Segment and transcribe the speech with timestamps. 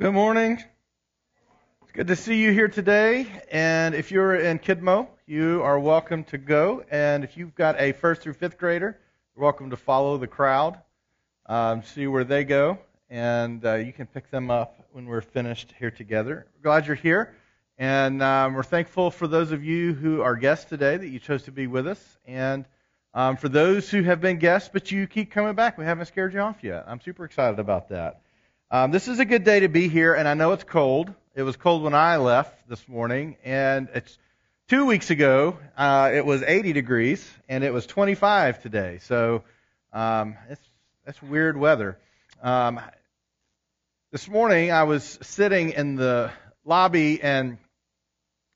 [0.00, 0.52] Good morning.
[1.82, 3.26] It's good to see you here today.
[3.52, 6.82] And if you're in Kidmo, you are welcome to go.
[6.90, 8.98] And if you've got a first through fifth grader,
[9.36, 10.78] you're welcome to follow the crowd,
[11.44, 12.78] um, see where they go,
[13.10, 16.46] and uh, you can pick them up when we're finished here together.
[16.62, 17.34] Glad you're here.
[17.76, 21.42] And um, we're thankful for those of you who are guests today that you chose
[21.42, 22.18] to be with us.
[22.26, 22.64] And
[23.12, 26.32] um, for those who have been guests, but you keep coming back, we haven't scared
[26.32, 26.86] you off yet.
[26.88, 28.22] I'm super excited about that.
[28.72, 31.12] Um, this is a good day to be here, and I know it's cold.
[31.34, 34.16] It was cold when I left this morning, and it's
[34.68, 35.58] two weeks ago.
[35.76, 39.00] Uh, it was 80 degrees, and it was 25 today.
[39.02, 39.42] So
[39.92, 40.62] um, it's
[41.04, 41.98] that's weird weather.
[42.44, 42.80] Um,
[44.12, 46.30] this morning, I was sitting in the
[46.64, 47.58] lobby, and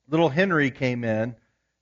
[0.09, 1.35] little Henry came in,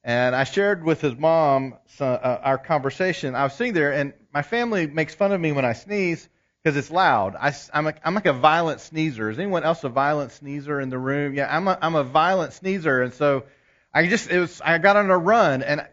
[0.04, 3.34] and I shared with his mom some, uh, our conversation.
[3.34, 6.26] I was sitting there, and my family makes fun of me when I sneeze
[6.62, 7.34] because it's loud.
[7.38, 9.30] I, am a, I'm like a violent sneezer.
[9.30, 11.34] Is anyone else a violent sneezer in the room?
[11.34, 13.44] Yeah, I'm a, I'm a violent sneezer, and so
[13.92, 15.86] I just it was I got on a run, and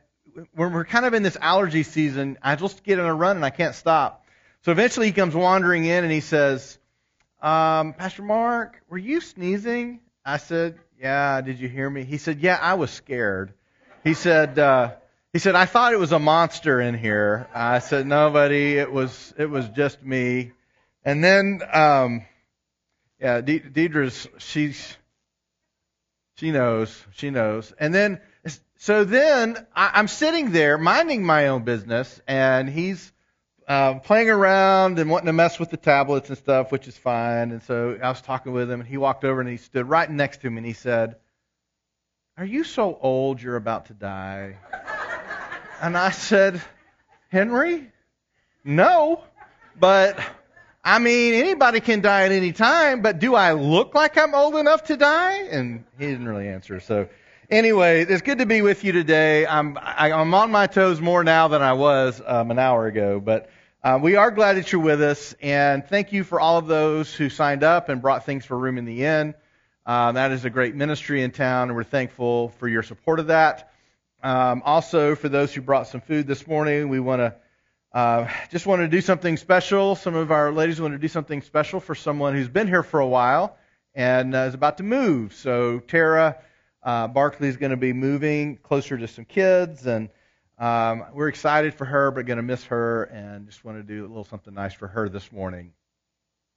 [0.53, 3.45] when we're kind of in this allergy season, I just get on a run and
[3.45, 4.25] I can't stop.
[4.61, 6.77] So eventually he comes wandering in and he says,
[7.41, 9.99] um, Pastor Mark, were you sneezing?
[10.23, 11.41] I said, Yeah.
[11.41, 12.03] Did you hear me?
[12.03, 13.53] He said, Yeah, I was scared.
[14.03, 14.59] He said.
[14.59, 14.91] Uh,
[15.31, 17.47] he said, I thought it was a monster in here.
[17.53, 18.79] I said, nobody.
[18.79, 20.53] It was, it was just me.
[21.09, 22.23] And then, um,
[23.19, 24.95] yeah, De- Deidre's, she's,
[26.37, 27.73] she knows, she knows.
[27.79, 28.21] And then,
[28.77, 33.11] so then I, I'm sitting there minding my own business, and he's
[33.67, 37.49] uh, playing around and wanting to mess with the tablets and stuff, which is fine.
[37.53, 40.11] And so I was talking with him, and he walked over and he stood right
[40.11, 41.15] next to me, and he said,
[42.37, 44.57] "Are you so old you're about to die?"
[45.81, 46.61] and I said,
[47.29, 47.91] "Henry,
[48.63, 49.23] no,
[49.75, 50.19] but."
[50.83, 54.55] I mean, anybody can die at any time, but do I look like I'm old
[54.55, 55.43] enough to die?
[55.51, 56.79] And he didn't really answer.
[56.79, 57.09] So,
[57.49, 59.45] anyway, it's good to be with you today.
[59.45, 63.19] I'm I, I'm on my toes more now than I was um, an hour ago,
[63.19, 63.49] but
[63.83, 67.13] uh, we are glad that you're with us, and thank you for all of those
[67.13, 69.33] who signed up and brought things for room in the inn.
[69.85, 73.27] Uh, that is a great ministry in town, and we're thankful for your support of
[73.27, 73.71] that.
[74.21, 77.35] Um, also, for those who brought some food this morning, we want to
[77.91, 79.95] uh, just wanted to do something special.
[79.95, 82.99] Some of our ladies wanted to do something special for someone who's been here for
[82.99, 83.57] a while
[83.95, 85.33] and uh, is about to move.
[85.33, 86.37] So Tara
[86.83, 90.09] uh, Barkley is going to be moving closer to some kids, and
[90.57, 94.05] um, we're excited for her, but going to miss her, and just want to do
[94.05, 95.71] a little something nice for her this morning.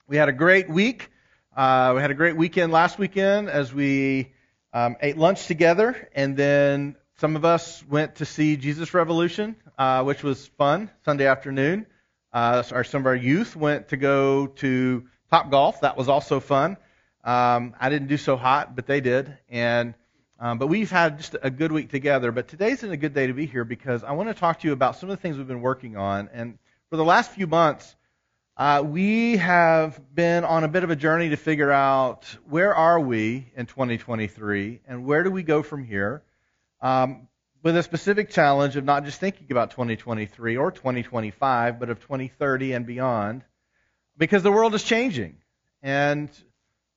[0.07, 1.11] We had a great week.
[1.57, 4.33] Uh, we had a great weekend last weekend as we
[4.73, 10.05] um, ate lunch together, and then some of us went to see Jesus Revolution, uh,
[10.05, 11.87] which was fun Sunday afternoon.
[12.33, 15.81] Uh, our, some of our youth went to go to Top Golf.
[15.83, 16.77] That was also fun.
[17.25, 19.37] Um, I didn't do so hot, but they did.
[19.49, 19.95] And
[20.41, 22.33] um, but we've had just a good week together.
[22.33, 24.73] But today's a good day to be here because I want to talk to you
[24.73, 26.29] about some of the things we've been working on.
[26.33, 26.59] And
[26.91, 27.95] for the last few months,
[28.57, 33.01] uh, we have been on a bit of a journey to figure out where are
[33.01, 36.23] we in 2023 and where do we go from here
[36.83, 37.29] um,
[37.63, 42.73] with a specific challenge of not just thinking about 2023 or 2025, but of 2030
[42.73, 43.45] and beyond,
[44.19, 45.37] because the world is changing.
[45.83, 46.29] And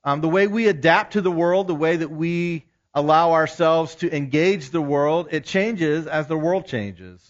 [0.03, 4.15] um, the way we adapt to the world, the way that we allow ourselves to
[4.15, 7.21] engage the world, it changes as the world changes.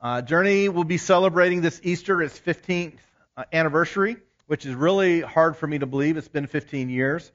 [0.00, 2.98] Uh, Journey will be celebrating this Easter its 15th
[3.36, 4.16] uh, anniversary,
[4.46, 6.16] which is really hard for me to believe.
[6.16, 7.30] It's been 15 years.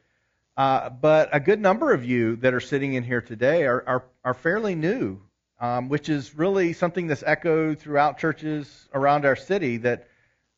[0.56, 4.03] Uh, but a good number of you that are sitting in here today are, are,
[4.24, 5.19] are fairly new,
[5.63, 10.09] um, which is really something that's echoed throughout churches around our city that,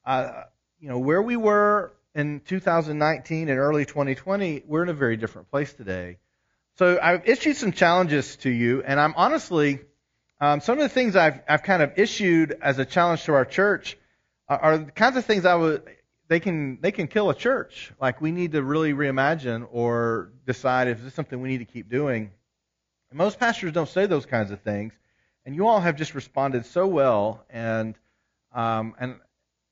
[0.03, 0.45] uh,
[0.79, 5.51] you know, where we were in 2019 and early 2020, we're in a very different
[5.51, 6.17] place today.
[6.79, 9.81] So I've issued some challenges to you, and I'm honestly,
[10.41, 13.45] um, some of the things I've, I've kind of issued as a challenge to our
[13.45, 13.99] church
[14.49, 15.83] are, are the kinds of things I would
[16.27, 17.93] they can they can kill a church.
[18.01, 21.65] Like we need to really reimagine or decide if this is something we need to
[21.65, 22.31] keep doing.
[23.15, 24.91] And most pastors don't say those kinds of things,
[25.45, 27.45] and you all have just responded so well.
[27.49, 27.95] And
[28.51, 29.15] um, and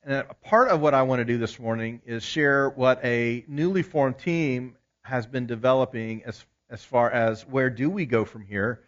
[0.01, 3.43] and a part of what I want to do this morning is share what a
[3.49, 8.45] newly formed team has been developing as as far as where do we go from
[8.45, 8.79] here.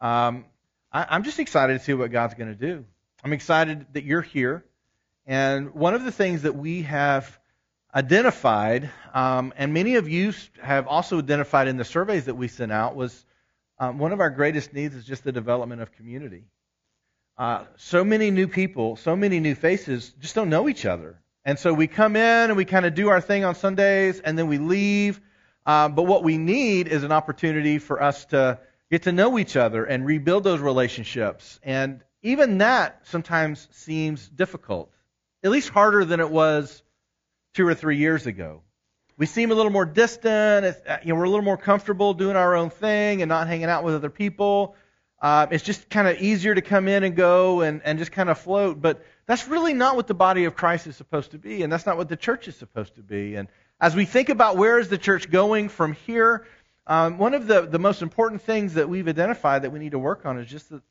[0.00, 0.44] Um,
[0.92, 2.84] I, I'm just excited to see what God's going to do.
[3.24, 4.64] I'm excited that you're here.
[5.26, 7.36] And one of the things that we have
[7.92, 12.70] identified, um, and many of you have also identified in the surveys that we sent
[12.70, 13.24] out, was
[13.78, 16.44] um, one of our greatest needs is just the development of community.
[17.36, 21.20] Uh, so many new people, so many new faces just don't know each other.
[21.44, 24.38] And so we come in and we kind of do our thing on Sundays, and
[24.38, 25.20] then we leave.
[25.66, 28.60] Um, but what we need is an opportunity for us to
[28.90, 31.58] get to know each other and rebuild those relationships.
[31.62, 34.90] And even that sometimes seems difficult,
[35.42, 36.82] at least harder than it was
[37.54, 38.62] two or three years ago.
[39.16, 40.76] We seem a little more distant.
[40.86, 43.66] Uh, you know, we're a little more comfortable doing our own thing and not hanging
[43.66, 44.74] out with other people.
[45.22, 48.28] Uh, it's just kind of easier to come in and go and, and just kind
[48.28, 48.82] of float.
[48.82, 51.86] But that's really not what the body of Christ is supposed to be, and that's
[51.86, 53.36] not what the church is supposed to be.
[53.36, 53.48] And
[53.80, 56.46] as we think about where is the church going from here,
[56.86, 59.98] um, one of the, the most important things that we've identified that we need to
[59.98, 60.82] work on is just the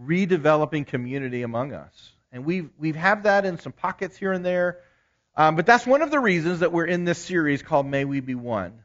[0.00, 2.12] redeveloping community among us.
[2.32, 4.80] And we've, we've have that in some pockets here and there.
[5.36, 8.20] Um, but that's one of the reasons that we're in this series called May We
[8.20, 8.80] Be One.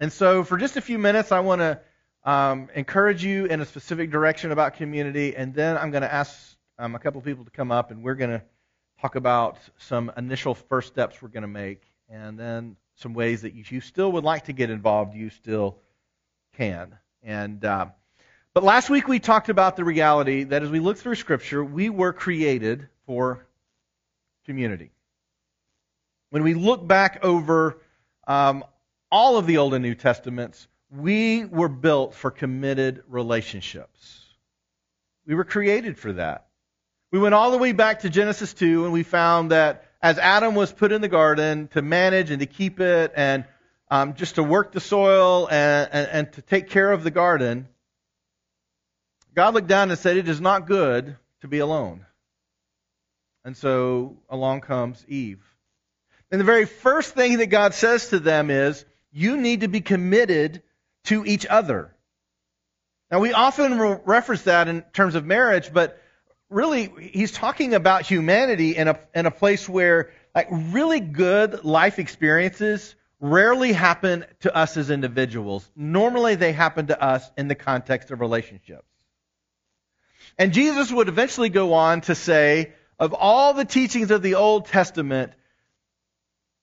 [0.00, 1.80] And so for just a few minutes, I want to
[2.24, 6.56] um, encourage you in a specific direction about community, and then I'm going to ask
[6.78, 8.42] um, a couple people to come up, and we're going to
[9.00, 13.54] talk about some initial first steps we're going to make, and then some ways that
[13.54, 15.78] if you still would like to get involved, you still
[16.56, 16.96] can.
[17.22, 17.86] And uh,
[18.52, 21.88] but last week we talked about the reality that as we look through Scripture, we
[21.90, 23.46] were created for
[24.44, 24.90] community.
[26.30, 27.78] When we look back over
[28.26, 28.64] um,
[29.10, 34.24] all of the Old and New Testaments, we were built for committed relationships.
[35.26, 36.46] We were created for that.
[37.10, 40.54] We went all the way back to Genesis 2 and we found that as Adam
[40.54, 43.44] was put in the garden to manage and to keep it and
[43.90, 47.68] um, just to work the soil and, and, and to take care of the garden,
[49.34, 52.04] God looked down and said, It is not good to be alone.
[53.44, 55.42] And so along comes Eve.
[56.30, 59.80] And the very first thing that God says to them is, You need to be
[59.80, 60.62] committed
[61.04, 61.94] to each other.
[63.10, 66.02] Now, we often reference that in terms of marriage, but
[66.50, 71.98] really, he's talking about humanity in a, in a place where like really good life
[71.98, 75.68] experiences rarely happen to us as individuals.
[75.74, 78.86] Normally, they happen to us in the context of relationships.
[80.36, 84.66] And Jesus would eventually go on to say, of all the teachings of the Old
[84.66, 85.32] Testament,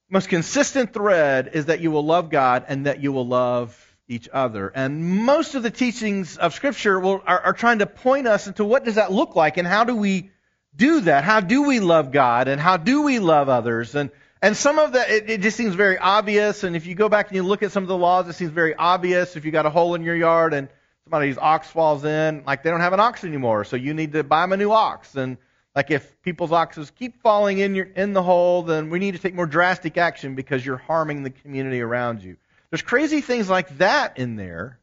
[0.10, 4.30] most consistent thread is that you will love God and that you will love each
[4.31, 4.68] other.
[4.68, 8.63] And most of the teachings of Scripture will, are, are trying to point us into
[8.63, 10.30] what does that look like and how do we
[10.75, 11.24] do that?
[11.24, 13.96] How do we love God and how do we love others?
[13.96, 14.12] And
[14.42, 16.63] and some of that, it, it, just seems very obvious.
[16.63, 18.51] And if you go back and you look at some of the laws, it seems
[18.51, 19.36] very obvious.
[19.36, 20.68] If you got a hole in your yard and
[21.06, 24.24] somebody's ox falls in, like they don't have an ox anymore, so you need to
[24.24, 25.16] buy them a new ox.
[25.16, 25.38] And
[25.75, 29.19] like if people's oxes keep falling in your in the hole, then we need to
[29.19, 32.38] take more drastic action because you're harming the community around you.
[32.69, 34.80] There's crazy things like that in there.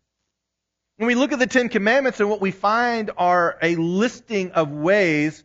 [0.99, 4.71] When we look at the Ten Commandments and what we find are a listing of
[4.71, 5.43] ways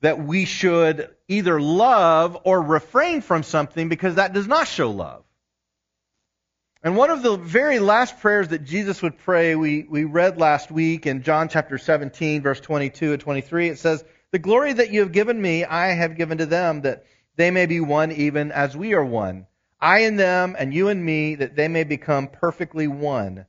[0.00, 5.24] that we should either love or refrain from something because that does not show love.
[6.82, 10.70] And one of the very last prayers that Jesus would pray, we, we read last
[10.70, 15.00] week in John chapter 17, verse 22 and 23, it says, The glory that you
[15.00, 17.04] have given me, I have given to them, that
[17.36, 19.46] they may be one even as we are one.
[19.80, 23.46] I and them, and you and me, that they may become perfectly one,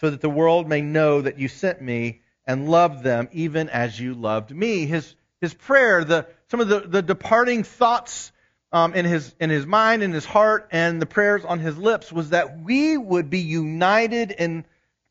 [0.00, 3.98] so that the world may know that you sent me and loved them even as
[3.98, 4.86] you loved me.
[4.86, 8.32] His, his prayer, the, some of the, the departing thoughts
[8.72, 12.12] um, in, his, in his mind, in his heart, and the prayers on his lips
[12.12, 14.64] was that we would be united in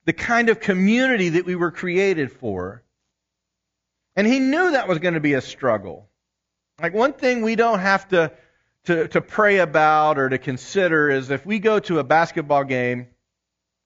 [0.05, 2.83] the kind of community that we were created for.
[4.15, 6.07] And he knew that was going to be a struggle.
[6.81, 8.31] Like one thing we don't have to
[8.85, 13.07] to, to pray about or to consider is if we go to a basketball game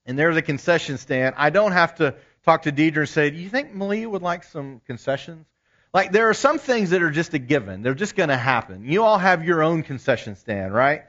[0.05, 3.37] and there's a concession stand, I don't have to talk to Deidre and say, Do
[3.37, 5.45] you think Malia would like some concessions?
[5.93, 7.81] Like, there are some things that are just a given.
[7.81, 8.83] They're just going to happen.
[8.85, 11.03] You all have your own concession stand, right?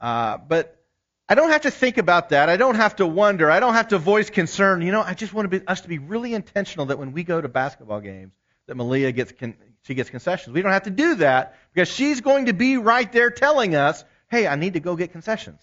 [0.00, 0.82] Uh, but
[1.28, 2.48] I don't have to think about that.
[2.48, 3.50] I don't have to wonder.
[3.50, 4.82] I don't have to voice concern.
[4.82, 7.22] You know, I just want to be, us to be really intentional that when we
[7.22, 8.32] go to basketball games,
[8.66, 10.52] that Malia gets con- she gets concessions.
[10.52, 14.04] We don't have to do that because she's going to be right there telling us,
[14.28, 15.60] hey, I need to go get concessions.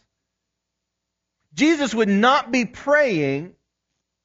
[1.54, 3.54] Jesus would not be praying,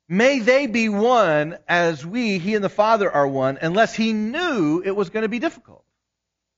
[0.09, 4.81] may they be one as we, he and the Father, are one, unless he knew
[4.85, 5.85] it was going to be difficult.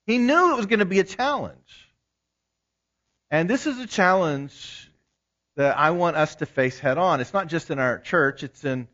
[0.06, 1.88] He knew it was going to be a challenge.
[3.30, 4.90] And this is a challenge
[5.56, 7.20] that I want us to face head on.
[7.20, 8.86] It's not just in our church, it's in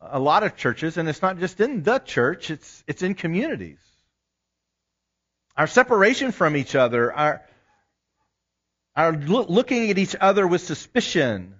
[0.00, 3.78] a lot of churches, and it's not just in the church, it's, it's in communities
[5.60, 7.42] our separation from each other, our,
[8.96, 11.54] our looking at each other with suspicion,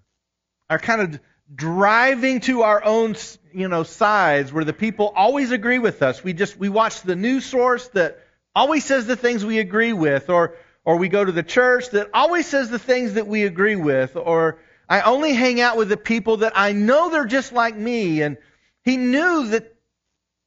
[0.71, 1.21] our kind of
[1.55, 3.15] driving to our own,
[3.53, 6.25] you know, sides where the people always agree with us.
[6.25, 8.19] We just, we watch the news source that
[8.57, 12.09] always says the things we agree with, or, or we go to the church that
[12.15, 15.97] always says the things that we agree with, or I only hang out with the
[15.97, 18.23] people that I know they're just like me.
[18.23, 18.37] And
[18.83, 19.73] he knew that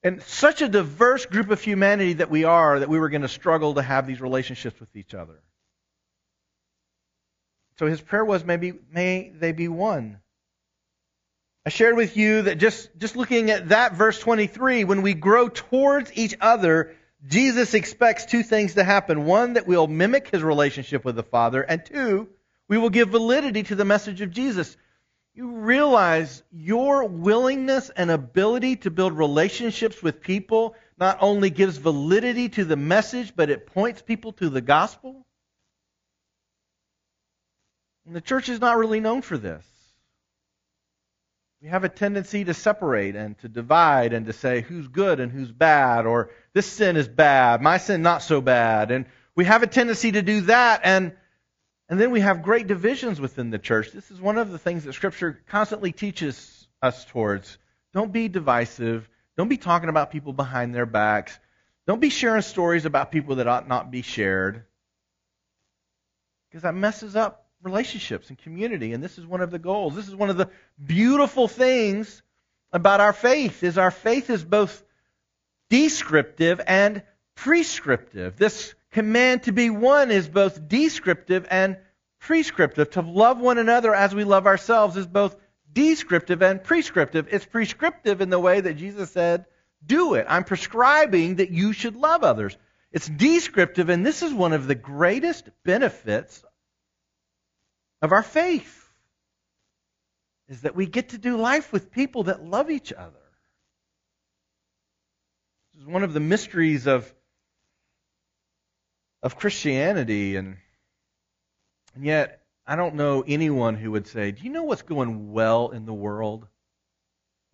[0.03, 3.29] in such a diverse group of humanity that we are, that we were going to
[3.29, 5.41] struggle to have these relationships with each other.
[7.79, 10.19] So his prayer was, maybe may they be one.
[11.65, 15.47] I shared with you that just, just looking at that verse 23, when we grow
[15.47, 16.93] towards each other,
[17.25, 19.23] Jesus expects two things to happen.
[19.23, 22.27] One, that we'll mimic his relationship with the Father, and two,
[22.67, 24.75] we will give validity to the message of Jesus.
[25.33, 32.49] You realize your willingness and ability to build relationships with people not only gives validity
[32.49, 35.25] to the message, but it points people to the gospel?
[38.05, 39.65] And the church is not really known for this.
[41.61, 45.31] We have a tendency to separate and to divide and to say who's good and
[45.31, 48.91] who's bad, or this sin is bad, my sin not so bad.
[48.91, 51.13] And we have a tendency to do that, and,
[51.93, 53.91] and then we have great divisions within the church.
[53.91, 57.59] This is one of the things that Scripture constantly teaches us towards.
[57.93, 59.07] Don't be divisive.
[59.37, 61.37] Don't be talking about people behind their backs.
[61.85, 64.63] Don't be sharing stories about people that ought not be shared.
[66.49, 68.93] Because that messes up relationships and community.
[68.93, 69.93] And this is one of the goals.
[69.93, 70.49] This is one of the
[70.83, 72.23] beautiful things
[72.71, 74.83] about our faith is our faith is both
[75.69, 77.03] descriptive and
[77.35, 78.35] prescriptive.
[78.35, 81.77] This command to be one is both descriptive and
[82.19, 82.91] prescriptive.
[82.91, 85.35] To love one another as we love ourselves is both
[85.71, 87.27] descriptive and prescriptive.
[87.31, 89.45] It's prescriptive in the way that Jesus said,
[89.85, 90.25] do it.
[90.29, 92.55] I'm prescribing that you should love others.
[92.91, 96.45] It's descriptive, and this is one of the greatest benefits
[98.01, 98.79] of our faith
[100.47, 103.19] is that we get to do life with people that love each other.
[105.73, 107.11] This is one of the mysteries of,
[109.23, 110.57] of Christianity, and,
[111.95, 115.69] and yet I don't know anyone who would say, Do you know what's going well
[115.69, 116.45] in the world?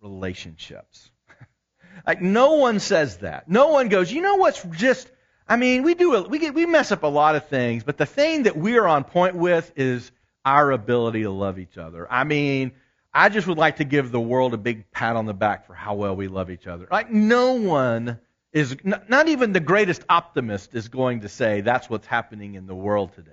[0.02, 1.10] Relationships.
[2.06, 3.48] like, no one says that.
[3.48, 5.10] No one goes, You know what's just.
[5.48, 8.06] I mean, we do we get we mess up a lot of things, but the
[8.06, 10.12] thing that we are on point with is
[10.44, 12.06] our ability to love each other.
[12.10, 12.70] I mean,
[13.12, 15.74] I just would like to give the world a big pat on the back for
[15.74, 16.86] how well we love each other.
[16.90, 18.20] Like, no one
[18.52, 22.74] is, not even the greatest optimist is going to say that's what's happening in the
[22.74, 23.30] world today.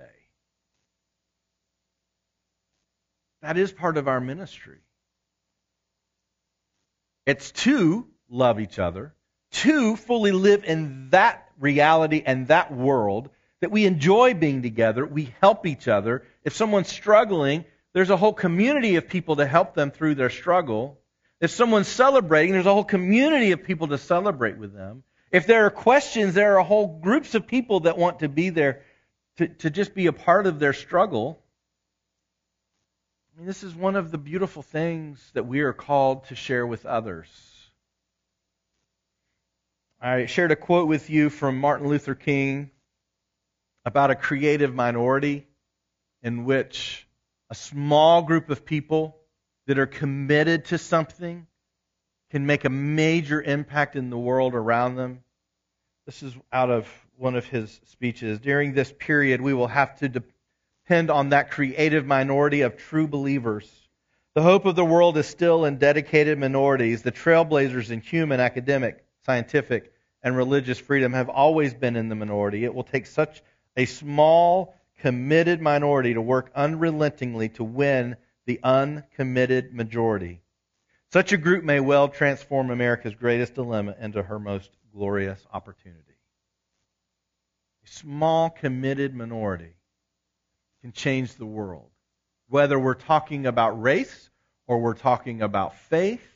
[3.42, 4.78] That is part of our ministry.
[7.26, 9.14] It's to love each other,
[9.50, 15.34] to fully live in that reality and that world, that we enjoy being together, we
[15.40, 16.24] help each other.
[16.44, 21.00] If someone's struggling, there's a whole community of people to help them through their struggle.
[21.40, 25.02] If someone's celebrating, there's a whole community of people to celebrate with them.
[25.30, 28.82] If there are questions, there are whole groups of people that want to be there
[29.36, 31.42] to, to just be a part of their struggle.
[33.34, 36.66] I mean, this is one of the beautiful things that we are called to share
[36.66, 37.28] with others.
[40.00, 42.70] I shared a quote with you from Martin Luther King
[43.84, 45.46] about a creative minority
[46.22, 47.06] in which
[47.50, 49.18] a small group of people
[49.66, 51.47] that are committed to something
[52.30, 55.22] can make a major impact in the world around them.
[56.06, 58.38] This is out of one of his speeches.
[58.38, 63.70] During this period, we will have to depend on that creative minority of true believers.
[64.34, 67.02] The hope of the world is still in dedicated minorities.
[67.02, 69.92] The trailblazers in human, academic, scientific,
[70.22, 72.64] and religious freedom have always been in the minority.
[72.64, 73.42] It will take such
[73.76, 78.16] a small, committed minority to work unrelentingly to win
[78.46, 80.40] the uncommitted majority.
[81.10, 86.02] Such a group may well transform America's greatest dilemma into her most glorious opportunity.
[87.84, 89.74] A small, committed minority
[90.82, 91.90] can change the world.
[92.48, 94.28] Whether we're talking about race
[94.66, 96.26] or we're talking about faith,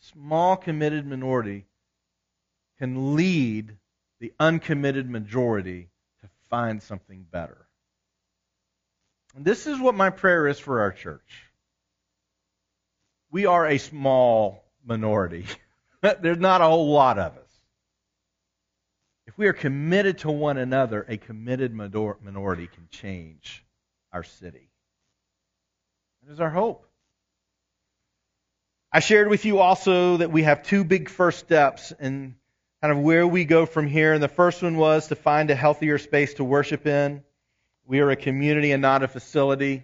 [0.00, 1.66] small, committed minority
[2.78, 3.76] can lead
[4.18, 5.90] the uncommitted majority
[6.22, 7.66] to find something better.
[9.34, 11.45] And this is what my prayer is for our church.
[13.36, 15.44] We are a small minority.
[16.00, 17.60] There's not a whole lot of us.
[19.26, 23.62] If we are committed to one another, a committed minority can change
[24.10, 24.70] our city.
[26.22, 26.88] That is our hope.
[28.90, 32.36] I shared with you also that we have two big first steps in
[32.80, 34.14] kind of where we go from here.
[34.14, 37.22] And the first one was to find a healthier space to worship in.
[37.84, 39.82] We are a community and not a facility.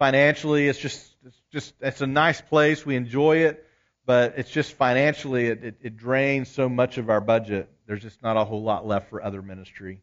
[0.00, 1.08] Financially, it's just
[1.52, 2.84] just it's a nice place.
[2.84, 3.66] We enjoy it,
[4.06, 7.70] but it's just financially it, it, it drains so much of our budget.
[7.86, 10.02] There's just not a whole lot left for other ministry.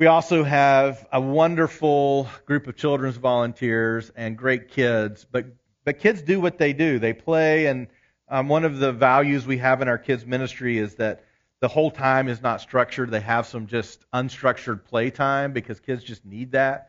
[0.00, 5.46] We also have a wonderful group of children's volunteers and great kids, but
[5.84, 6.98] but kids do what they do.
[6.98, 7.86] They play, and
[8.28, 11.24] um, one of the values we have in our kids ministry is that
[11.60, 13.10] the whole time is not structured.
[13.10, 16.88] They have some just unstructured play time because kids just need that,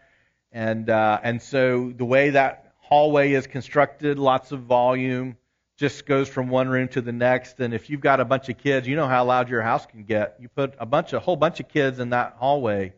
[0.52, 5.38] and uh, and so the way that hallway is constructed, lots of volume,
[5.78, 7.60] just goes from one room to the next.
[7.60, 10.04] And if you've got a bunch of kids, you know how loud your house can
[10.04, 10.38] get.
[10.40, 12.94] You put a bunch, a whole bunch of kids in that hallway,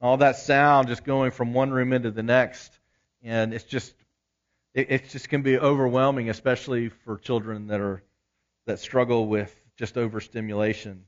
[0.00, 2.78] all that sound just going from one room into the next,
[3.22, 3.94] and it's just,
[4.74, 8.02] it, just can be overwhelming, especially for children that are
[8.66, 11.04] that struggle with just overstimulation.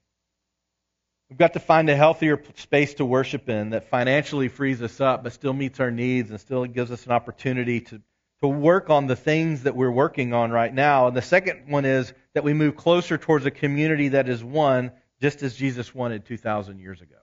[1.29, 5.23] We've got to find a healthier space to worship in that financially frees us up,
[5.23, 8.03] but still meets our needs and still gives us an opportunity to
[8.42, 11.09] to work on the things that we're working on right now.
[11.09, 14.92] And the second one is that we move closer towards a community that is one,
[15.20, 17.16] just as Jesus wanted 2,000 years ago.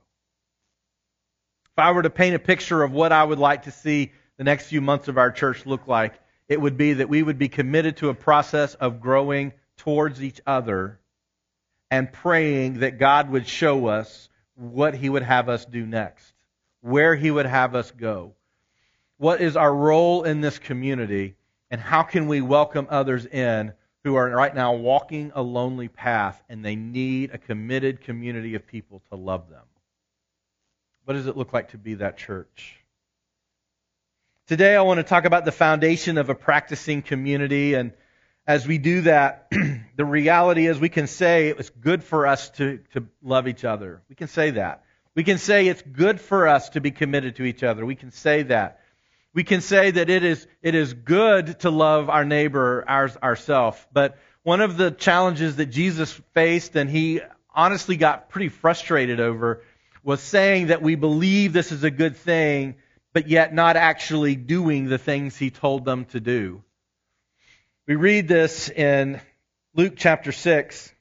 [1.77, 4.43] If I were to paint a picture of what I would like to see the
[4.43, 6.13] next few months of our church look like,
[6.47, 10.39] it would be that we would be committed to a process of growing towards each
[10.45, 10.99] other
[11.89, 16.33] and praying that God would show us what He would have us do next,
[16.81, 18.33] where He would have us go
[19.17, 21.35] what is our role in this community,
[21.71, 26.41] and how can we welcome others in who are right now walking a lonely path
[26.47, 29.65] and they need a committed community of people to love them?
[31.05, 32.77] What does it look like to be that church?
[34.47, 37.73] Today, I want to talk about the foundation of a practicing community.
[37.73, 37.91] And
[38.45, 39.51] as we do that,
[39.97, 43.65] the reality is we can say it was good for us to, to love each
[43.65, 44.01] other.
[44.07, 44.83] We can say that.
[45.15, 47.85] We can say it's good for us to be committed to each other.
[47.85, 48.79] We can say that
[49.37, 53.77] we can say that it is, it is good to love our neighbor ours, ourselves.
[53.93, 57.21] But one of the challenges that Jesus faced and he
[57.53, 59.61] honestly got pretty frustrated over
[60.03, 62.77] was saying that we believe this is a good thing,
[63.13, 66.63] but yet not actually doing the things he told them to do.
[67.87, 69.21] We read this in
[69.75, 70.91] Luke chapter 6.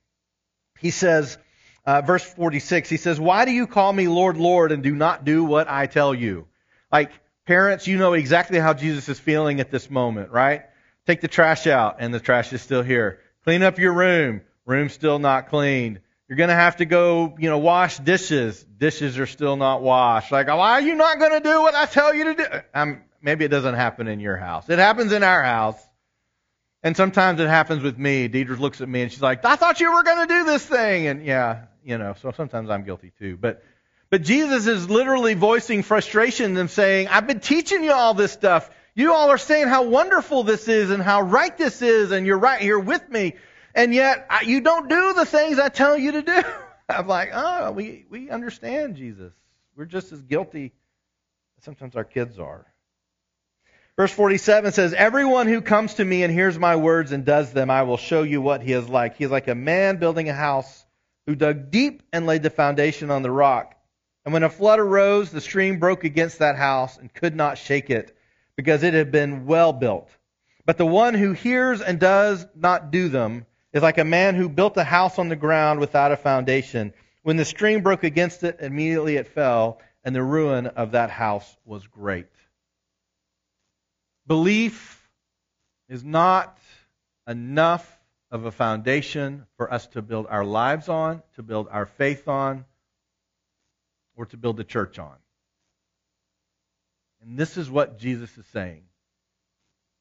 [0.79, 1.39] He says,
[1.87, 5.25] uh, verse 46, he says, Why do you call me Lord, Lord, and do not
[5.25, 6.47] do what I tell you?
[6.93, 7.13] Like,
[7.47, 10.65] Parents, you know exactly how Jesus is feeling at this moment, right?
[11.07, 13.21] Take the trash out, and the trash is still here.
[13.45, 16.01] Clean up your room, room still not cleaned.
[16.29, 18.65] You're going to have to go, you know, wash dishes.
[18.65, 20.33] Dishes are still not washed.
[20.33, 22.45] Like, why are you not going to do what I tell you to do?
[22.75, 24.69] Um, maybe it doesn't happen in your house.
[24.69, 25.81] It happens in our house.
[26.83, 28.29] And sometimes it happens with me.
[28.29, 30.65] Deidre looks at me and she's like, I thought you were going to do this
[30.65, 31.07] thing.
[31.07, 33.37] And yeah, you know, so sometimes I'm guilty too.
[33.37, 33.63] But
[34.11, 38.71] but Jesus is literally voicing frustration and saying, I've been teaching you all this stuff.
[38.95, 42.39] You all are saying how wonderful this is and how right this is, and you're
[42.39, 43.35] right here with me.
[43.75, 46.43] And yet, you don't do the things I tell you to do.
[46.89, 49.33] I'm like, oh, we, we understand Jesus.
[49.77, 50.73] We're just as guilty
[51.59, 52.65] as sometimes our kids are.
[53.97, 57.71] Verse 47 says, Everyone who comes to me and hears my words and does them,
[57.71, 59.17] I will show you what he is like.
[59.17, 60.87] He is like a man building a house
[61.27, 63.76] who dug deep and laid the foundation on the rock.
[64.27, 67.91] And when a flood arose, the stream broke against that house and could not shake
[67.91, 68.19] it,
[68.57, 70.11] because it had been well built.
[70.65, 74.49] But the one who hears and does not do them is like a man who
[74.49, 76.93] built a house on the ground without a foundation.
[77.23, 81.57] When the stream broke against it, immediately it fell, and the ruin of that house
[81.65, 82.27] was great.
[84.27, 85.09] Belief
[85.89, 86.59] is not
[87.29, 87.97] enough
[88.33, 92.65] of a foundation for us to build our lives on, to build our faith on,
[94.17, 95.17] or to build a church on.
[97.23, 98.83] And this is what Jesus is saying.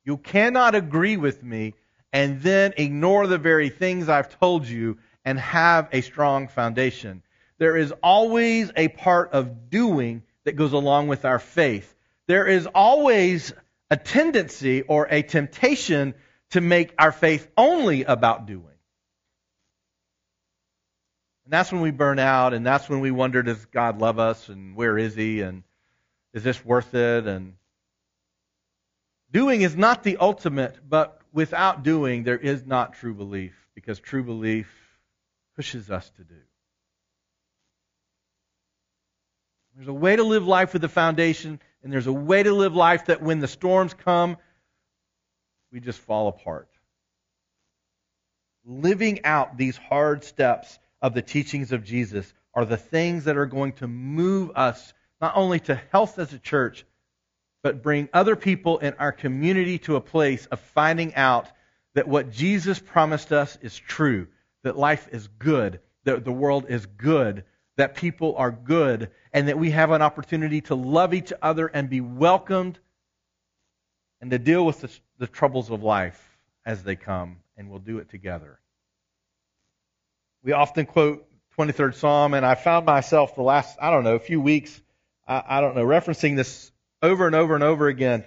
[0.04, 1.74] You cannot agree with me
[2.14, 7.24] and then ignore the very things I've told you and have a strong foundation.
[7.58, 11.94] There is always a part of doing that goes along with our faith.
[12.28, 13.54] There is always
[13.90, 16.14] a tendency or a temptation
[16.52, 18.75] to make our faith only about doing.
[21.46, 24.50] And that's when we burn out, and that's when we wonder, does God love us,
[24.50, 25.64] and where is He, and
[26.34, 27.28] is this worth it?
[27.28, 27.54] And
[29.32, 34.24] doing is not the ultimate, but without doing, there is not true belief, because true
[34.24, 34.68] belief
[35.56, 36.42] pushes us to do.
[39.76, 42.74] There's a way to live life with a foundation, and there's a way to live
[42.74, 44.38] life that when the storms come,
[45.72, 46.70] we just fall apart.
[48.66, 53.46] Living out these hard steps of the teachings of Jesus are the things that are
[53.46, 54.92] going to move us
[55.22, 56.84] not only to health as a church,
[57.62, 61.48] but bring other people in our community to a place of finding out
[61.94, 64.26] that what Jesus promised us is true,
[64.64, 67.44] that life is good, that the world is good,
[67.78, 71.88] that people are good and that we have an opportunity to love each other and
[71.88, 72.80] be welcomed
[74.22, 74.90] and to deal with the,
[75.20, 78.60] the troubles of life as they come, and we'll do it together.
[80.46, 81.28] We often quote
[81.58, 84.80] 23rd Psalm, and I found myself the last, I don't know, a few weeks,
[85.28, 88.24] I, I don't know, referencing this over and over and over again.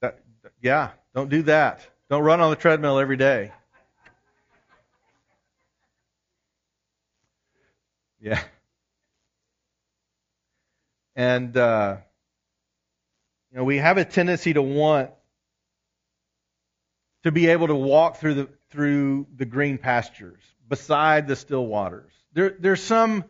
[0.00, 0.20] That,
[0.62, 1.80] yeah, don't do that.
[2.08, 3.50] Don't run on the treadmill every day.
[8.20, 8.40] Yeah.
[11.16, 11.96] And, uh,
[13.50, 15.10] you know, we have a tendency to want
[17.24, 22.12] to be able to walk through the, through the green pastures, beside the still waters.
[22.32, 23.24] There, there's some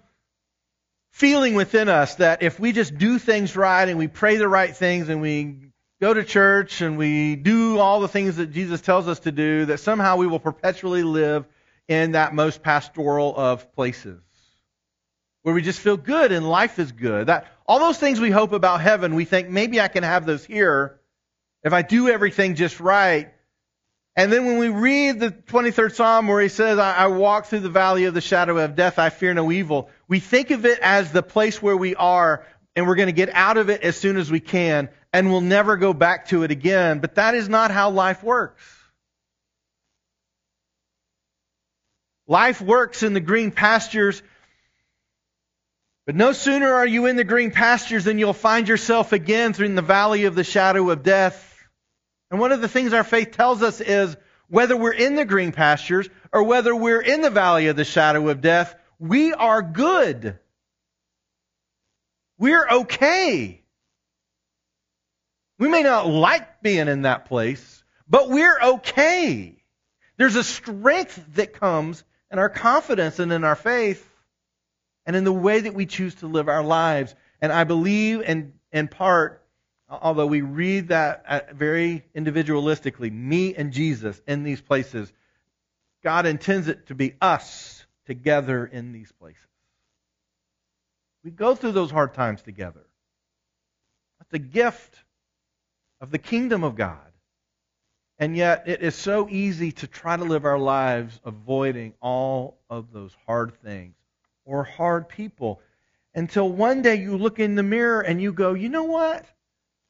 [1.12, 4.76] feeling within us that if we just do things right and we pray the right
[4.76, 9.08] things and we go to church and we do all the things that Jesus tells
[9.08, 11.46] us to do, that somehow we will perpetually live
[11.88, 14.20] in that most pastoral of places
[15.42, 17.28] where we just feel good and life is good.
[17.28, 20.44] That all those things we hope about heaven, we think maybe I can have those
[20.44, 21.00] here
[21.62, 23.32] if I do everything just right.
[24.18, 27.60] And then when we read the 23rd Psalm where he says, I, I walk through
[27.60, 30.80] the valley of the shadow of death, I fear no evil, we think of it
[30.80, 33.96] as the place where we are and we're going to get out of it as
[33.96, 36.98] soon as we can and we'll never go back to it again.
[36.98, 38.60] But that is not how life works.
[42.26, 44.20] Life works in the green pastures
[46.06, 49.72] but no sooner are you in the green pastures than you'll find yourself again through
[49.74, 51.57] the valley of the shadow of death.
[52.30, 54.16] And one of the things our faith tells us is
[54.48, 58.28] whether we're in the green pastures or whether we're in the valley of the shadow
[58.28, 60.38] of death, we are good.
[62.38, 63.62] We're okay.
[65.58, 69.56] We may not like being in that place, but we're okay.
[70.16, 74.08] There's a strength that comes in our confidence and in our faith
[75.06, 77.14] and in the way that we choose to live our lives.
[77.40, 79.42] And I believe, in, in part,
[79.88, 85.12] although we read that uh, very individualistically, me and Jesus in these places,
[86.02, 89.40] God intends it to be us together in these places.
[91.24, 92.86] We go through those hard times together.
[94.18, 94.98] That's a gift
[96.00, 96.98] of the kingdom of God.
[98.18, 102.92] And yet, it is so easy to try to live our lives avoiding all of
[102.92, 103.94] those hard things
[104.44, 105.60] or hard people
[106.14, 109.24] until one day you look in the mirror and you go, you know what?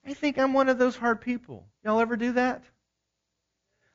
[0.08, 1.66] I think I'm one of those hard people.
[1.84, 2.64] Y'all ever do that?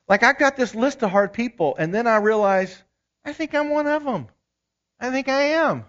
[0.08, 2.80] Like I got this list of hard people, and then I realize
[3.24, 4.28] I think I'm one of them.
[5.00, 5.84] I think I am.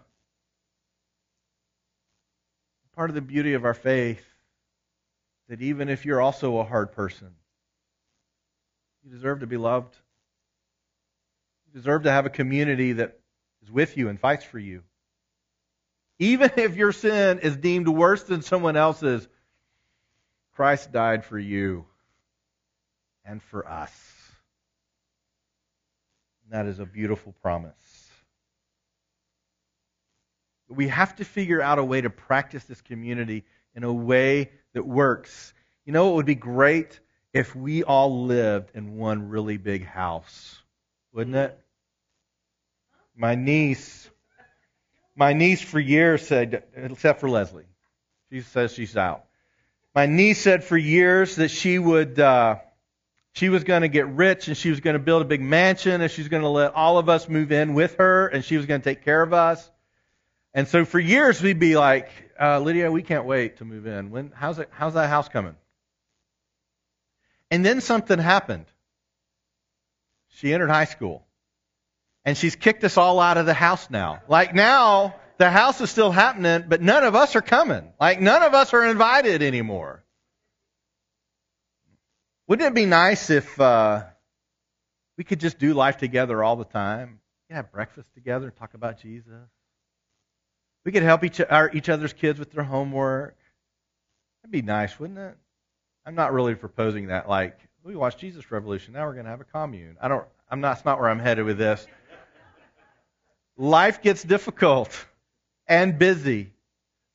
[2.96, 4.26] Part of the beauty of our faith
[5.48, 7.36] that even if you're also a hard person,
[9.04, 9.96] you deserve to be loved.
[11.68, 13.20] You deserve to have a community that
[13.62, 14.82] is with you and fights for you.
[16.18, 19.28] Even if your sin is deemed worse than someone else's,
[20.56, 21.86] Christ died for you
[23.26, 23.92] and for us.
[26.50, 27.74] That is a beautiful promise.
[30.70, 33.44] We have to figure out a way to practice this community
[33.76, 35.54] in a way that works.
[35.86, 37.00] You know, it would be great
[37.34, 40.58] if we all lived in one really big house,
[41.12, 41.60] wouldn't it?
[43.16, 44.10] My niece,
[45.16, 47.68] my niece for years said, except for Leslie,
[48.32, 49.26] she says she's out.
[49.96, 52.58] My niece said for years that she would, uh,
[53.32, 56.02] she was going to get rich and she was going to build a big mansion
[56.02, 58.66] and she's going to let all of us move in with her and she was
[58.66, 59.72] going to take care of us.
[60.54, 64.12] And so for years we'd be like, uh, Lydia, we can't wait to move in.
[64.12, 65.56] When, how's, it, how's that house coming?
[67.50, 68.66] And then something happened.
[70.28, 71.26] She entered high school
[72.26, 74.22] and she's kicked us all out of the house now.
[74.28, 77.92] Like now, the house is still happening, but none of us are coming.
[78.00, 80.04] Like none of us are invited anymore.
[82.48, 84.04] Wouldn't it be nice if uh,
[85.18, 87.20] we could just do life together all the time?
[87.50, 89.50] We could have breakfast together and talk about Jesus.
[90.86, 93.36] We could help each, our, each other's kids with their homework.
[94.42, 95.36] That'd be nice, wouldn't it?
[96.06, 97.28] I'm not really proposing that.
[97.28, 99.98] Like we watched Jesus Revolution, now we're going to have a commune.
[100.00, 100.26] I don't.
[100.52, 100.76] I'm not.
[100.76, 101.88] That's not where I'm headed with this
[103.58, 105.06] life gets difficult
[105.68, 106.52] and busy.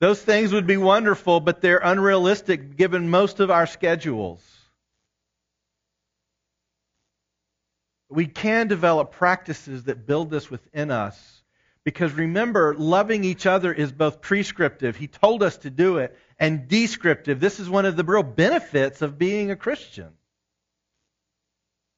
[0.00, 4.42] Those things would be wonderful, but they're unrealistic given most of our schedules.
[8.08, 11.42] We can develop practices that build this within us.
[11.84, 16.68] Because remember, loving each other is both prescriptive, he told us to do it, and
[16.68, 17.40] descriptive.
[17.40, 20.10] This is one of the real benefits of being a Christian.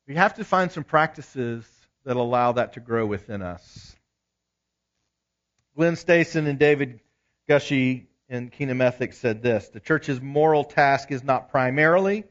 [0.07, 1.65] We have to find some practices
[2.05, 3.97] that allow that to grow within us.
[5.75, 7.01] Glen Stassen and David
[7.49, 12.25] Gushee in Kingdom Ethics said this The church's moral task is not primarily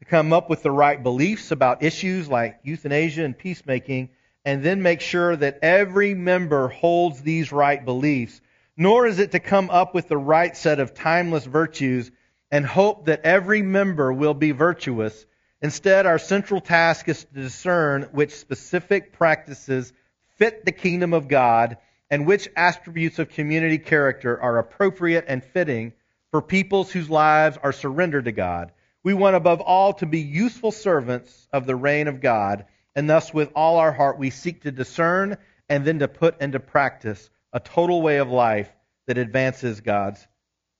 [0.00, 4.10] to come up with the right beliefs about issues like euthanasia and peacemaking
[4.44, 8.40] and then make sure that every member holds these right beliefs,
[8.76, 12.10] nor is it to come up with the right set of timeless virtues
[12.50, 15.24] and hope that every member will be virtuous.
[15.62, 19.92] Instead, our central task is to discern which specific practices
[20.36, 21.76] fit the kingdom of God
[22.10, 25.92] and which attributes of community character are appropriate and fitting
[26.30, 28.72] for peoples whose lives are surrendered to God.
[29.02, 33.32] We want above all to be useful servants of the reign of God, and thus
[33.32, 35.36] with all our heart we seek to discern
[35.68, 38.70] and then to put into practice a total way of life
[39.06, 40.26] that advances God's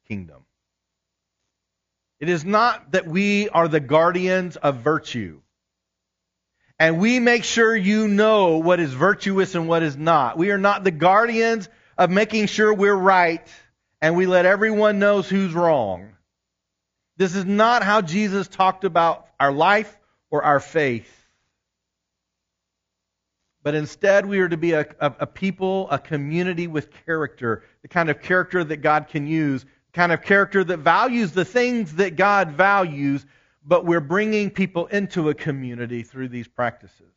[0.06, 0.44] kingdom.
[2.20, 5.40] It is not that we are the guardians of virtue.
[6.78, 10.38] And we make sure you know what is virtuous and what is not.
[10.38, 13.46] We are not the guardians of making sure we're right
[14.00, 16.10] and we let everyone knows who's wrong.
[17.16, 19.98] This is not how Jesus talked about our life
[20.30, 21.12] or our faith.
[23.64, 27.88] But instead, we are to be a, a, a, people, a community with character, the
[27.88, 31.96] kind of character that God can use, the kind of character that values the things
[31.96, 33.26] that God values,
[33.68, 37.12] but we're bringing people into a community through these practices.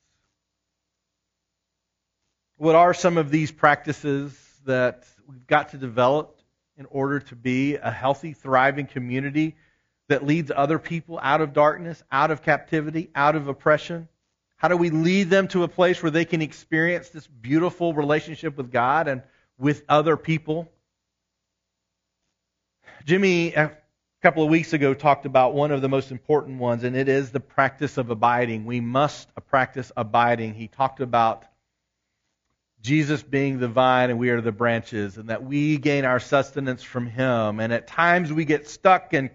[2.57, 6.41] What are some of these practices that we've got to develop
[6.75, 9.55] in order to be a healthy, thriving community
[10.09, 14.09] that leads other people out of darkness, out of captivity, out of oppression?
[14.57, 18.57] How do we lead them to a place where they can experience this beautiful relationship
[18.57, 19.23] with God and
[19.57, 20.69] with other people?
[23.05, 23.55] Jimmy,
[24.21, 27.09] a couple of weeks ago, talked about one of the most important ones, and it
[27.09, 28.65] is the practice of abiding.
[28.65, 30.53] We must practice abiding.
[30.53, 31.43] He talked about
[32.83, 36.83] Jesus being the vine and we are the branches, and that we gain our sustenance
[36.83, 37.59] from Him.
[37.59, 39.31] And at times we get stuck and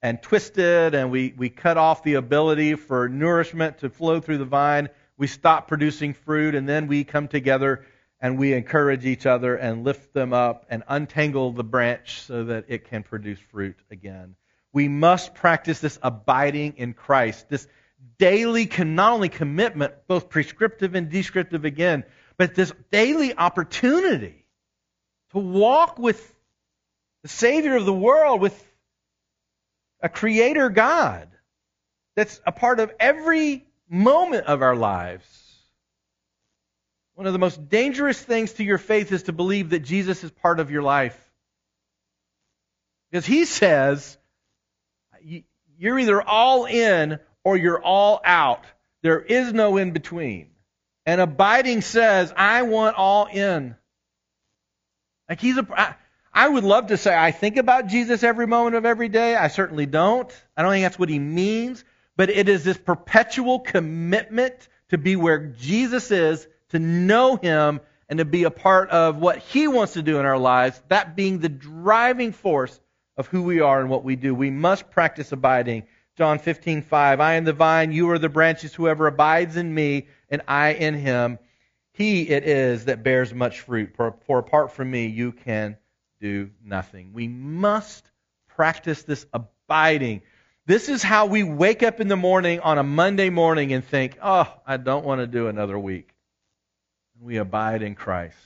[0.00, 4.46] and twisted, and we, we cut off the ability for nourishment to flow through the
[4.46, 4.88] vine.
[5.18, 7.84] We stop producing fruit, and then we come together
[8.20, 12.66] and we encourage each other and lift them up and untangle the branch so that
[12.68, 14.36] it can produce fruit again.
[14.72, 17.66] We must practice this abiding in Christ, this
[18.18, 22.04] daily, not only commitment, both prescriptive and descriptive again,
[22.36, 24.44] but this daily opportunity
[25.32, 26.34] to walk with
[27.22, 28.66] the Savior of the world, with
[30.02, 31.28] a creator God
[32.16, 35.39] that's a part of every moment of our lives.
[37.20, 40.30] One of the most dangerous things to your faith is to believe that Jesus is
[40.30, 41.14] part of your life.
[43.10, 44.16] Because he says,
[45.76, 48.64] you're either all in or you're all out.
[49.02, 50.52] There is no in between.
[51.04, 53.76] And abiding says, I want all in.
[55.28, 55.96] Like he's a,
[56.32, 59.36] I would love to say I think about Jesus every moment of every day.
[59.36, 60.32] I certainly don't.
[60.56, 61.84] I don't think that's what he means.
[62.16, 64.54] But it is this perpetual commitment
[64.88, 69.38] to be where Jesus is, to know him, and to be a part of what
[69.38, 72.80] he wants to do in our lives, that being the driving force
[73.16, 74.34] of who we are and what we do.
[74.34, 75.84] We must practice abiding.
[76.16, 80.42] John 15:5 I am the vine, you are the branches, whoever abides in me and
[80.48, 81.38] I in him,
[81.92, 83.94] he it is that bears much fruit.
[83.94, 85.76] For, for apart from me you can
[86.20, 87.12] do nothing.
[87.12, 88.10] We must
[88.48, 90.22] practice this abiding.
[90.66, 94.18] This is how we wake up in the morning on a Monday morning and think,
[94.22, 96.10] oh, I don't want to do another week.
[97.20, 98.36] We abide in Christ.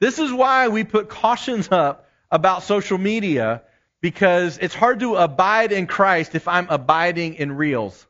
[0.00, 3.62] This is why we put cautions up about social media
[4.00, 8.06] because it's hard to abide in Christ if I'm abiding in Reels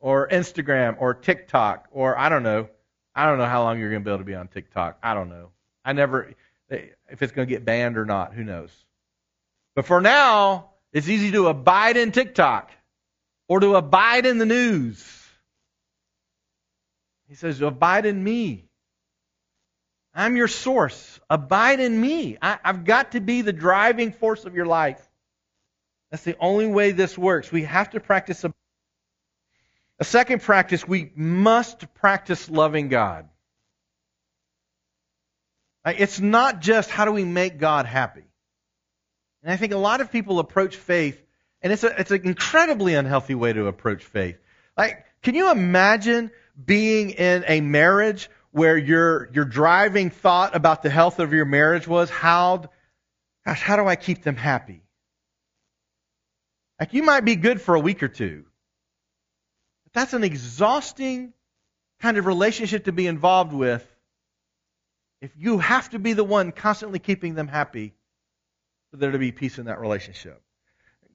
[0.00, 2.68] or Instagram or TikTok or I don't know.
[3.14, 4.98] I don't know how long you're going to be able to be on TikTok.
[5.02, 5.50] I don't know.
[5.84, 6.32] I never,
[6.68, 8.70] if it's going to get banned or not, who knows?
[9.76, 12.70] But for now, it's easy to abide in TikTok
[13.48, 15.23] or to abide in the news.
[17.34, 18.68] He says, Abide in me.
[20.14, 21.18] I'm your source.
[21.28, 22.38] Abide in me.
[22.40, 25.04] I, have got to be the driving force of your life.
[26.12, 27.50] That's the only way this works.
[27.50, 28.54] We have to practice a,
[29.98, 30.86] a second practice.
[30.86, 33.28] We must practice loving God.
[35.84, 38.22] It's not just how do we make God happy.
[39.42, 41.20] And I think a lot of people approach faith,
[41.62, 44.38] and it's, a, it's an incredibly unhealthy way to approach faith.
[44.76, 46.30] Like, can you imagine
[46.62, 51.88] being in a marriage where your, your driving thought about the health of your marriage
[51.88, 52.70] was, how,
[53.44, 54.82] gosh, how do I keep them happy?
[56.78, 58.44] Like, you might be good for a week or two.
[59.84, 61.32] But that's an exhausting
[62.00, 63.84] kind of relationship to be involved with
[65.20, 67.94] if you have to be the one constantly keeping them happy
[68.90, 70.40] for there to be peace in that relationship.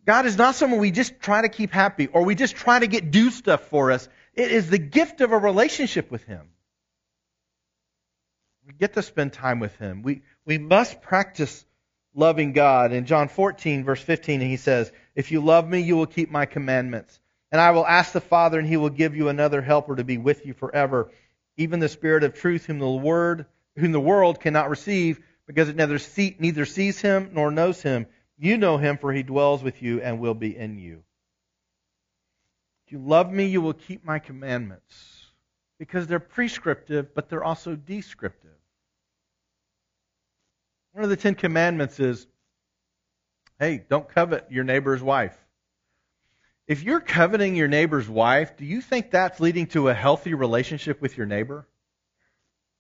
[0.06, 2.88] God is not someone we just try to keep happy or we just try to
[2.88, 4.10] get do stuff for us.
[4.40, 6.48] It is the gift of a relationship with Him.
[8.66, 10.02] We get to spend time with Him.
[10.02, 11.66] We, we must practice
[12.16, 12.94] loving God.
[12.94, 16.46] In John 14, verse 15, he says, If you love me, you will keep my
[16.46, 17.20] commandments.
[17.52, 20.18] And I will ask the Father, and he will give you another helper to be
[20.18, 21.12] with you forever,
[21.58, 25.76] even the Spirit of truth, whom the word, whom the world cannot receive, because it
[25.76, 28.06] neither, see, neither sees him nor knows him.
[28.38, 31.04] You know him, for he dwells with you and will be in you.
[32.90, 35.28] If you love me, you will keep my commandments,
[35.78, 38.50] because they're prescriptive, but they're also descriptive.
[40.94, 42.26] One of the Ten Commandments is
[43.60, 45.38] hey, don't covet your neighbor's wife.
[46.66, 51.00] If you're coveting your neighbor's wife, do you think that's leading to a healthy relationship
[51.00, 51.68] with your neighbor?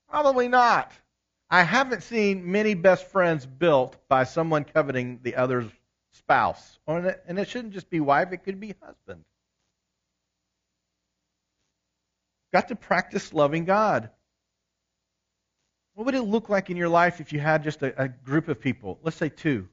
[0.10, 0.91] Probably not.
[1.52, 5.69] I haven't seen many best friends built by someone coveting the other's
[6.13, 6.80] spouse.
[6.88, 9.24] And it shouldn't just be wife, it could be husband.
[12.53, 14.09] Got to practice loving God.
[15.93, 18.47] What would it look like in your life if you had just a, a group
[18.47, 19.67] of people, let's say two,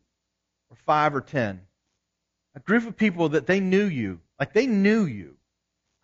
[0.70, 1.60] or five, or ten?
[2.56, 5.36] a group of people that they knew you, like they knew you.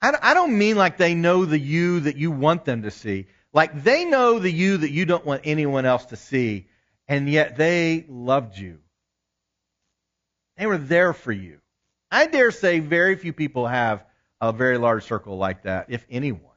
[0.04, 3.28] I don't mean like they know the you that you want them to see.
[3.52, 6.66] Like they know the you that you don't want anyone else to see,
[7.06, 8.80] and yet they loved you.
[10.56, 11.60] They were there for you.
[12.10, 14.04] I dare say very few people have
[14.40, 16.51] a very large circle like that, if anyone.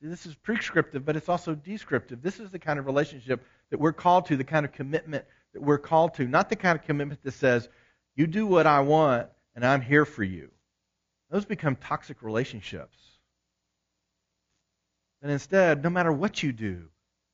[0.00, 2.22] This is prescriptive, but it's also descriptive.
[2.22, 5.62] This is the kind of relationship that we're called to, the kind of commitment that
[5.62, 7.68] we're called to, not the kind of commitment that says,
[8.16, 10.50] you do what I want and I'm here for you.
[11.30, 12.96] Those become toxic relationships.
[15.22, 16.88] And instead, no matter what you do,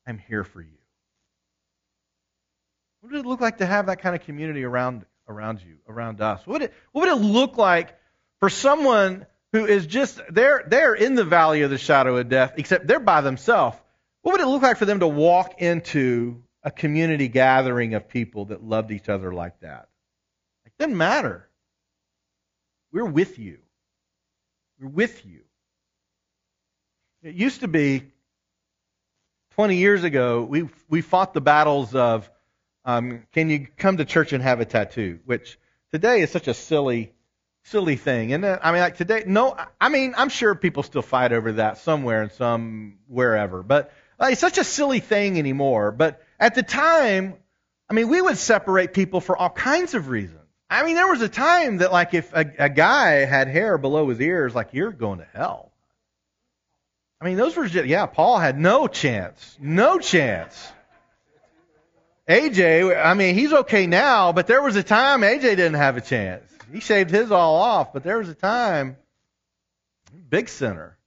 [0.07, 0.79] I'm here for you.
[3.01, 6.21] What would it look like to have that kind of community around, around you, around
[6.21, 6.45] us?
[6.45, 7.97] What would, it, what would it look like
[8.41, 12.55] for someone who is just, they're, they're in the valley of the shadow of death,
[12.57, 13.77] except they're by themselves?
[14.23, 18.47] What would it look like for them to walk into a community gathering of people
[18.47, 19.89] that loved each other like that.
[20.65, 21.49] It doesn't matter.
[22.91, 23.59] We're with you.
[24.81, 25.43] We're with you.
[27.23, 28.03] It used to be
[29.53, 32.29] 20 years ago, we, we fought the battles of
[32.85, 35.61] um, can you come to church and have a tattoo, which
[35.93, 37.13] today is such a silly,
[37.67, 38.33] silly thing.
[38.33, 41.79] And I mean, like today, no, I mean, I'm sure people still fight over that
[41.79, 45.91] somewhere and some wherever, but it's such a silly thing anymore.
[45.93, 47.35] But at the time,
[47.89, 50.41] I mean, we would separate people for all kinds of reasons.
[50.69, 54.09] I mean, there was a time that, like, if a, a guy had hair below
[54.09, 55.71] his ears, like, you're going to hell.
[57.21, 59.57] I mean, those were just, yeah, Paul had no chance.
[59.61, 60.73] No chance.
[62.29, 66.01] AJ, I mean, he's okay now, but there was a time AJ didn't have a
[66.01, 66.43] chance.
[66.73, 68.97] He shaved his all off, but there was a time,
[70.29, 70.99] big sinner.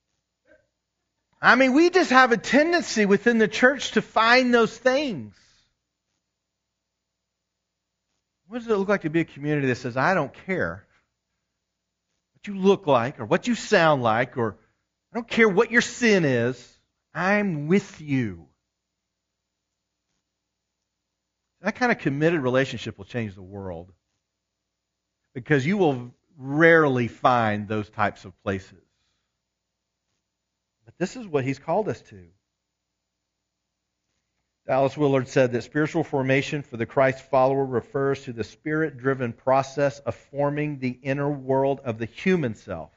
[1.42, 5.34] I mean, we just have a tendency within the church to find those things.
[8.48, 10.86] What does it look like to be a community that says, I don't care
[12.34, 14.58] what you look like or what you sound like or
[15.12, 16.78] I don't care what your sin is,
[17.14, 18.48] I'm with you.
[21.62, 23.92] That kind of committed relationship will change the world
[25.40, 28.84] because you will rarely find those types of places.
[30.84, 32.26] But this is what he's called us to.
[34.68, 39.32] Dallas Willard said that spiritual formation for the Christ follower refers to the spirit driven
[39.32, 42.92] process of forming the inner world of the human self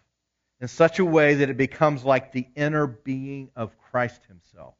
[0.61, 4.75] in such a way that it becomes like the inner being of Christ himself.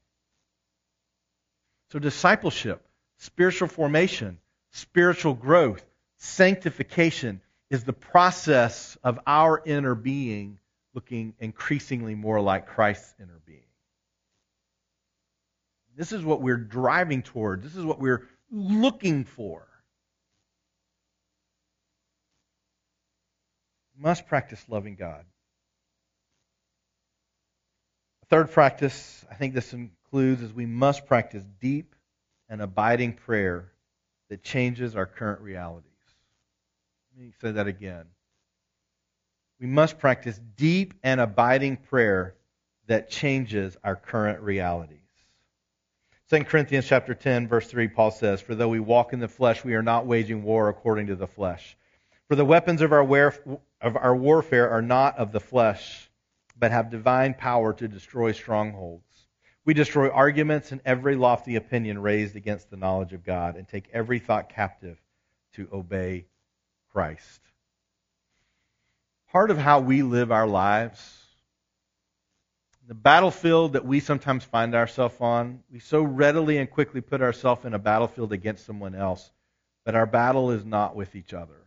[1.93, 2.85] So, discipleship,
[3.19, 4.39] spiritual formation,
[4.73, 5.87] spiritual growth,
[6.19, 7.41] sanctification
[7.73, 10.59] is the process of our inner being
[10.93, 13.61] looking increasingly more like Christ's inner being.
[15.97, 17.63] This is what we're driving toward.
[17.63, 19.67] This is what we're looking for.
[23.97, 25.25] We must practice loving God.
[28.23, 31.95] A third practice, I think this includes, is we must practice deep
[32.51, 33.73] and abiding prayer
[34.29, 35.92] that changes our current realities.
[37.15, 38.07] Let me say that again
[39.61, 42.35] we must practice deep and abiding prayer
[42.89, 44.99] that changes our current realities.
[46.31, 49.63] 2 Corinthians chapter 10 verse 3 Paul says, "For though we walk in the flesh,
[49.63, 51.77] we are not waging war according to the flesh.
[52.29, 53.03] For the weapons of our,
[53.81, 56.11] of our warfare are not of the flesh,
[56.57, 59.29] but have divine power to destroy strongholds.
[59.65, 63.89] We destroy arguments and every lofty opinion raised against the knowledge of God and take
[63.93, 64.99] every thought captive
[65.53, 66.27] to obey
[66.93, 67.41] Christ.
[69.31, 71.19] Part of how we live our lives,
[72.87, 77.65] the battlefield that we sometimes find ourselves on, we so readily and quickly put ourselves
[77.65, 79.31] in a battlefield against someone else,
[79.85, 81.67] but our battle is not with each other.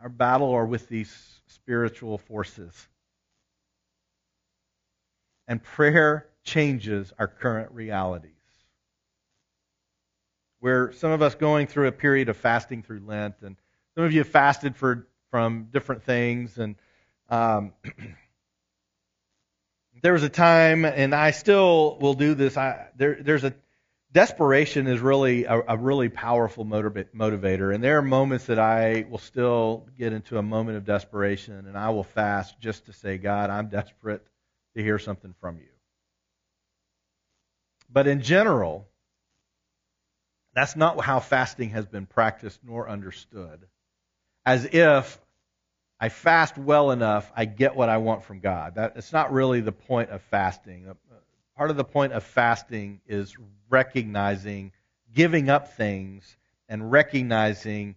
[0.00, 1.14] Our battle are with these
[1.46, 2.88] spiritual forces.
[5.46, 8.32] And prayer changes our current realities.
[10.60, 13.56] Where some of us going through a period of fasting through Lent, and
[13.94, 16.76] some of you have fasted for from different things, and
[17.30, 17.72] um,
[20.02, 22.56] there was a time, and I still will do this.
[22.56, 23.54] I, there, there's a
[24.12, 29.18] desperation is really a, a really powerful motivator, and there are moments that I will
[29.18, 33.48] still get into a moment of desperation, and I will fast just to say, God,
[33.48, 34.24] I'm desperate
[34.76, 35.68] to hear something from you.
[37.90, 38.86] But in general,
[40.54, 43.66] that's not how fasting has been practiced nor understood.
[44.44, 45.20] As if
[46.00, 48.74] I fast well enough, I get what I want from God.
[48.74, 50.86] That, it's not really the point of fasting.
[51.56, 53.36] Part of the point of fasting is
[53.68, 54.72] recognizing,
[55.12, 56.36] giving up things,
[56.68, 57.96] and recognizing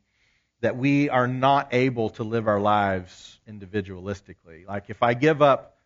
[0.62, 4.68] that we are not able to live our lives individualistically.
[4.68, 5.78] Like if I give up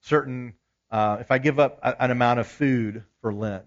[0.00, 0.54] certain
[0.90, 3.66] uh, if I give up an amount of food for Lent,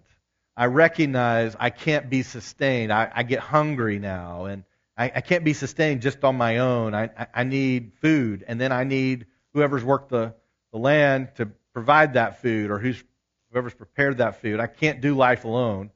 [0.56, 2.92] I recognize I can't be sustained.
[2.92, 4.64] I, I get hungry now, and
[5.00, 6.94] I, I, can't be sustained just on my own.
[6.94, 9.24] I, I, need food, and then I need
[9.54, 10.34] whoever's worked the,
[10.72, 13.02] the land to provide that food, or who's
[13.50, 14.60] whoever's prepared that food.
[14.60, 15.90] I can't do life alone.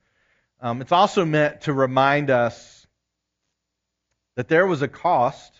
[0.58, 2.86] Um, it's also meant to remind us
[4.36, 5.52] that there was a cost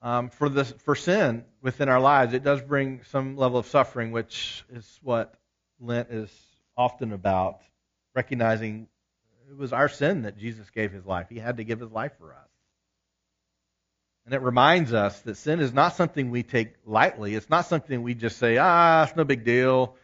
[0.00, 2.34] um, for the for sin within our lives.
[2.34, 5.34] It does bring some level of suffering, which is what
[5.80, 6.30] Lent is
[6.76, 7.62] often about.
[8.14, 8.86] Recognizing
[9.52, 11.26] it was our sin that Jesus gave his life.
[11.28, 12.48] He had to give his life for us.
[14.24, 17.34] And it reminds us that sin is not something we take lightly.
[17.34, 19.96] It's not something we just say, ah, it's no big deal.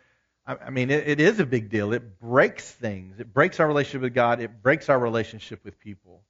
[0.47, 1.95] I, I mean, it, it is a big deal.
[1.95, 3.21] It breaks things.
[3.21, 4.41] It breaks our relationship with God.
[4.41, 6.21] It breaks our relationship with people.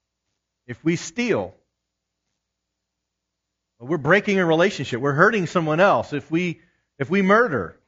[0.67, 1.55] If we steal,
[3.81, 5.01] we're breaking a relationship.
[5.01, 6.13] We're hurting someone else.
[6.13, 6.61] If we
[6.99, 7.79] if we murder,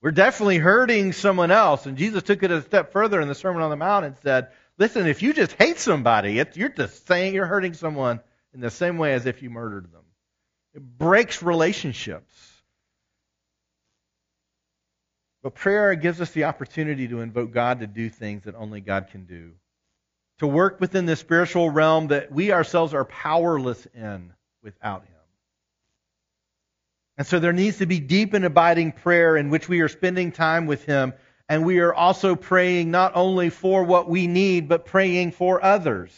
[0.00, 1.86] we're definitely hurting someone else.
[1.86, 4.48] And Jesus took it a step further in the Sermon on the Mount and said,
[4.78, 8.20] "Listen, if you just hate somebody, you're just saying you're hurting someone
[8.52, 10.04] in the same way as if you murdered them.
[10.74, 12.62] It breaks relationships."
[15.42, 19.08] But prayer gives us the opportunity to invoke God to do things that only God
[19.10, 19.52] can do.
[20.38, 25.14] To work within the spiritual realm that we ourselves are powerless in without Him.
[27.16, 30.32] And so there needs to be deep and abiding prayer in which we are spending
[30.32, 31.12] time with Him.
[31.48, 36.12] And we are also praying not only for what we need, but praying for others.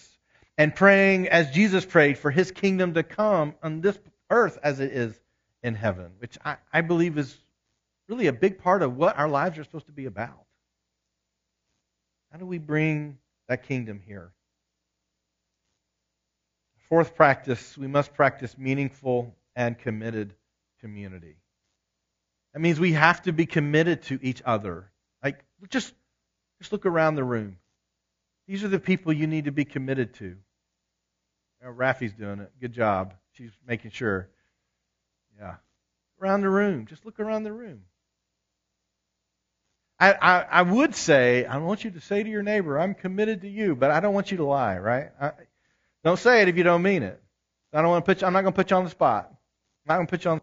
[0.56, 3.98] And praying as Jesus prayed for His kingdom to come on this
[4.30, 5.18] earth as it is
[5.62, 7.36] in heaven, which I, I believe is
[8.08, 10.44] really a big part of what our lives are supposed to be about.
[12.30, 13.18] How do we bring
[13.48, 14.32] that kingdom here?
[16.88, 20.34] Fourth practice, we must practice meaningful and committed
[20.80, 21.36] community.
[22.52, 24.90] That means we have to be committed to each other.
[25.68, 25.92] Just,
[26.58, 27.56] just look around the room.
[28.46, 30.36] These are the people you need to be committed to.
[31.62, 32.52] Know, Rafi's doing it.
[32.60, 33.14] Good job.
[33.32, 34.28] She's making sure.
[35.38, 35.56] Yeah.
[36.20, 36.86] Around the room.
[36.86, 37.82] Just look around the room.
[39.98, 43.40] I, I, I would say, I want you to say to your neighbor, I'm committed
[43.42, 45.10] to you, but I don't want you to lie, right?
[45.20, 45.32] I,
[46.04, 47.20] don't say it if you don't mean it.
[47.72, 49.28] I don't want to put you, I'm not going to put you on the spot.
[49.30, 50.40] I'm not going to put you on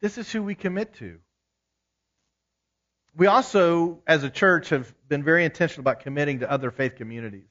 [0.00, 1.18] this is who we commit to.
[3.16, 7.48] We also, as a church, have been very intentional about committing to other faith communities.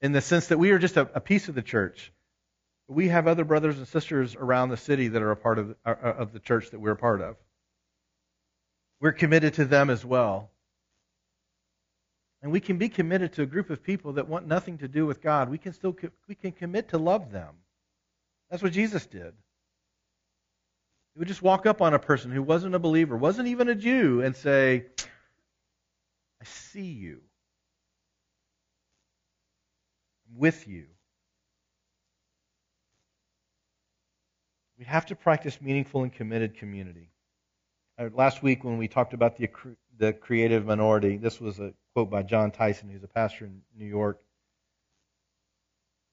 [0.00, 2.12] In the sense that we are just a, a piece of the church.
[2.86, 5.94] We have other brothers and sisters around the city that are a part of, uh,
[6.02, 7.36] of the church that we're a part of.
[9.00, 10.50] We're committed to them as well.
[12.42, 15.06] And we can be committed to a group of people that want nothing to do
[15.06, 15.48] with God.
[15.48, 15.96] We can still
[16.28, 17.54] we can commit to love them.
[18.50, 19.32] That's what Jesus did.
[21.14, 23.74] He would just walk up on a person who wasn't a believer, wasn't even a
[23.74, 24.86] Jew, and say,
[26.40, 27.20] I see you.
[30.28, 30.86] I'm with you.
[34.76, 37.10] We have to practice meaningful and committed community.
[37.96, 39.48] Uh, last week, when we talked about the,
[39.96, 43.86] the creative minority, this was a quote by Jon Tyson, who's a pastor in New
[43.86, 44.20] York.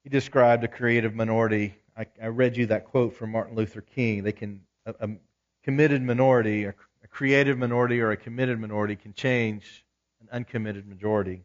[0.04, 1.76] He described a creative minority.
[1.98, 4.24] I, I read you that quote from Martin Luther King.
[4.24, 5.10] They can a,
[5.64, 6.74] committed minority, a
[7.10, 9.86] creative minority or a committed minority can change
[10.22, 11.44] an uncommitted majority.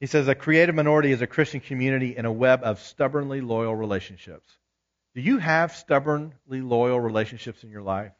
[0.00, 3.74] He says a creative minority is a Christian community in a web of stubbornly loyal
[3.74, 4.48] relationships.
[5.14, 8.12] Do you have stubbornly loyal relationships in your life?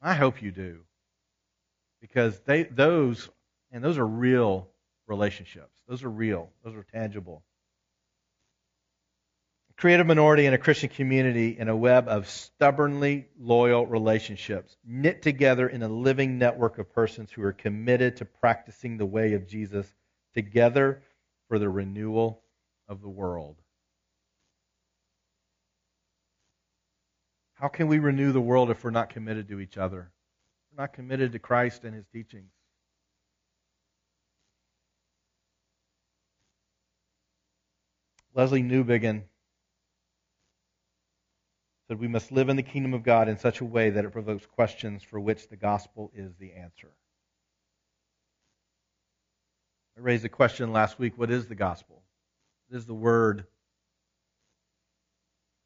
[0.00, 0.80] I hope you do.
[2.00, 3.28] Because they those
[3.70, 4.68] and those are real
[5.06, 5.70] relationships.
[5.88, 6.50] Those are real.
[6.64, 7.42] Those are tangible.
[9.82, 15.22] Create a minority in a Christian community in a web of stubbornly loyal relationships, knit
[15.22, 19.48] together in a living network of persons who are committed to practicing the way of
[19.48, 19.92] Jesus
[20.34, 21.02] together
[21.48, 22.44] for the renewal
[22.86, 23.56] of the world.
[27.54, 30.12] How can we renew the world if we're not committed to each other?
[30.70, 32.52] We're not committed to Christ and his teachings.
[38.36, 39.24] Lesslie Newbigin
[41.98, 44.46] we must live in the kingdom of God in such a way that it provokes
[44.46, 46.90] questions for which the gospel is the answer.
[49.96, 52.02] I raised a question last week what is the gospel?
[52.68, 53.46] What is the word?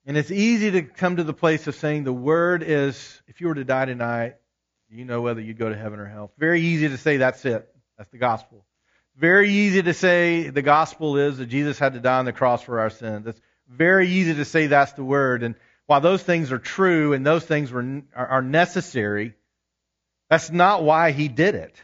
[0.04, 3.48] And it's easy to come to the place of saying the word is, if you
[3.48, 4.36] were to die tonight,
[4.88, 6.30] you know whether you'd go to heaven or hell.
[6.38, 7.68] Very easy to say that's it.
[7.98, 8.64] That's the gospel.
[9.16, 12.62] Very easy to say the gospel is that Jesus had to die on the cross
[12.62, 13.26] for our sins.
[13.26, 15.42] It's very easy to say that's the word.
[15.42, 15.56] And
[15.86, 19.34] while those things are true and those things were, are necessary,
[20.28, 21.74] that's not why he did it.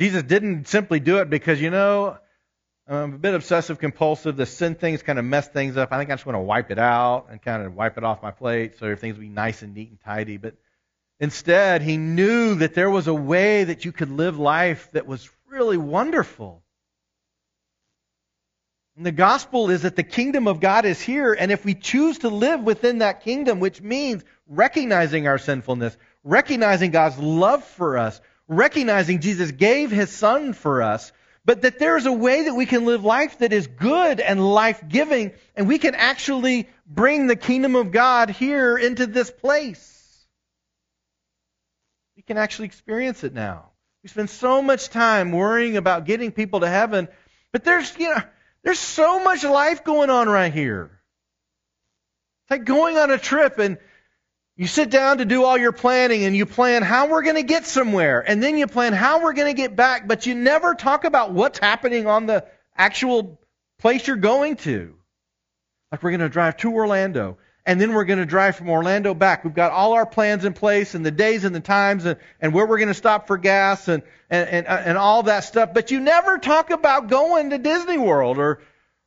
[0.00, 2.18] Jesus didn't simply do it because, you know,
[2.86, 4.36] I'm a bit obsessive compulsive.
[4.36, 5.92] The sin things kind of mess things up.
[5.92, 8.22] I think I just want to wipe it out and kind of wipe it off
[8.22, 10.36] my plate so everything's be nice and neat and tidy.
[10.36, 10.54] But
[11.20, 15.30] instead, he knew that there was a way that you could live life that was
[15.48, 16.63] really wonderful.
[18.96, 22.18] And the gospel is that the kingdom of God is here, and if we choose
[22.18, 28.20] to live within that kingdom, which means recognizing our sinfulness, recognizing God's love for us,
[28.46, 31.12] recognizing Jesus gave his son for us,
[31.44, 34.80] but that there's a way that we can live life that is good and life
[34.88, 39.90] giving, and we can actually bring the kingdom of God here into this place.
[42.16, 43.70] We can actually experience it now.
[44.04, 47.08] We spend so much time worrying about getting people to heaven,
[47.50, 48.22] but there's, you know,
[48.64, 50.90] there's so much life going on right here.
[52.42, 53.78] It's like going on a trip and
[54.56, 57.42] you sit down to do all your planning and you plan how we're going to
[57.42, 60.74] get somewhere and then you plan how we're going to get back, but you never
[60.74, 62.46] talk about what's happening on the
[62.76, 63.38] actual
[63.78, 64.94] place you're going to.
[65.92, 69.14] Like we're going to drive to Orlando and then we're going to drive from Orlando
[69.14, 69.44] back.
[69.44, 72.52] We've got all our plans in place and the days and the times and, and
[72.52, 75.72] where we're going to stop for gas and, and, and, uh, and all that stuff.
[75.72, 78.60] But you never talk about going to Disney World or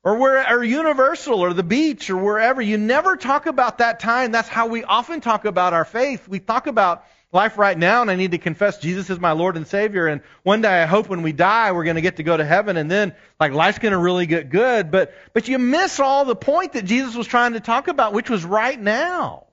[0.03, 2.61] or where or Universal or the beach or wherever.
[2.61, 4.31] You never talk about that time.
[4.31, 6.27] That's how we often talk about our faith.
[6.27, 7.03] We talk about
[7.37, 10.07] life right now, and I need to confess Jesus is my Lord and Savior.
[10.07, 12.43] And one day I hope when we die we're going to get to go to
[12.43, 14.91] heaven, and then like life's going to really get good.
[14.91, 18.29] But but you miss all the point that Jesus was trying to talk about, which
[18.29, 19.45] was right now.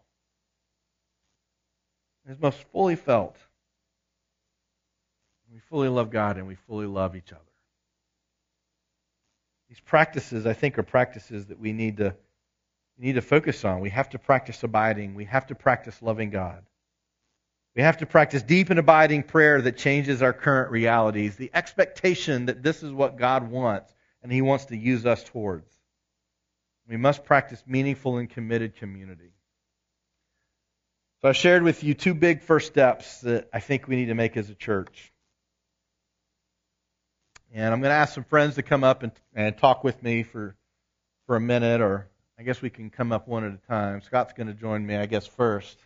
[2.27, 3.37] It's most fully felt.
[5.53, 7.41] We fully love God and we fully love each other.
[9.69, 12.15] These practices, I think, are practices that we need to
[12.99, 13.81] we need to focus on.
[13.81, 15.15] We have to practice abiding.
[15.15, 16.63] We have to practice loving God.
[17.75, 22.47] We have to practice deep and abiding prayer that changes our current realities, the expectation
[22.47, 25.71] that this is what God wants and He wants to use us towards.
[26.89, 29.33] We must practice meaningful and committed community.
[31.23, 34.15] So I shared with you two big first steps that I think we need to
[34.15, 35.11] make as a church.
[37.53, 40.23] And I'm going to ask some friends to come up and, and talk with me
[40.23, 40.55] for,
[41.27, 42.09] for a minute, or
[42.39, 44.03] I guess we can come up one at a time.
[44.03, 45.79] Scott's going to join me, I guess, first.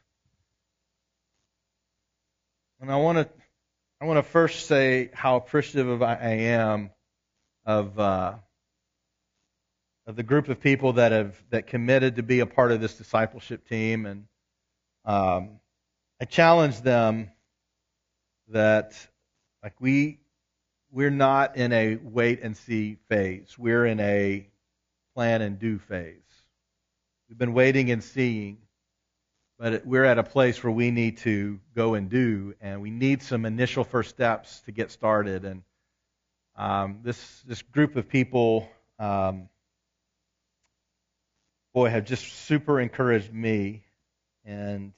[2.80, 3.28] And I want to
[4.00, 6.90] I want to first say how appreciative I am
[7.66, 8.34] of uh,
[10.06, 12.94] of the group of people that have that committed to be a part of this
[12.94, 14.26] discipleship team, and
[15.04, 15.58] um,
[16.20, 17.32] I challenge them
[18.50, 18.94] that
[19.64, 20.20] like we
[20.92, 23.56] we're not in a wait and see phase.
[23.58, 24.48] We're in a
[25.16, 26.14] plan and do phase.
[27.28, 28.58] We've been waiting and seeing,
[29.58, 33.22] but we're at a place where we need to go and do, and we need
[33.22, 35.44] some initial first steps to get started.
[35.44, 35.62] And
[36.56, 38.68] um, this this group of people,
[39.00, 39.48] um,
[41.74, 43.82] boy, have just super encouraged me,
[44.44, 44.92] and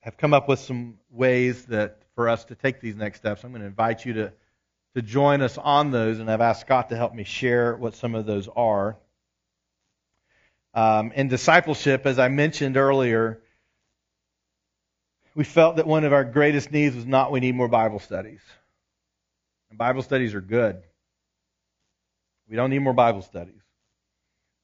[0.00, 3.42] have come up with some ways that for us to take these next steps.
[3.42, 4.32] I'm going to invite you to
[4.96, 8.14] to join us on those, and I've asked Scott to help me share what some
[8.14, 8.98] of those are.
[10.74, 13.40] Um, in discipleship, as I mentioned earlier,
[15.34, 18.40] we felt that one of our greatest needs was not we need more Bible studies.
[19.70, 20.82] And Bible studies are good.
[22.48, 23.62] We don't need more Bible studies.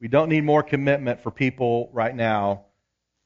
[0.00, 2.62] We don't need more commitment for people right now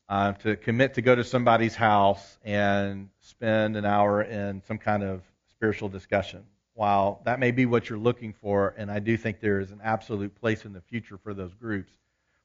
[0.09, 5.03] uh, to commit to go to somebody's house and spend an hour in some kind
[5.03, 6.45] of spiritual discussion.
[6.75, 9.81] While that may be what you're looking for, and I do think there is an
[9.83, 11.93] absolute place in the future for those groups,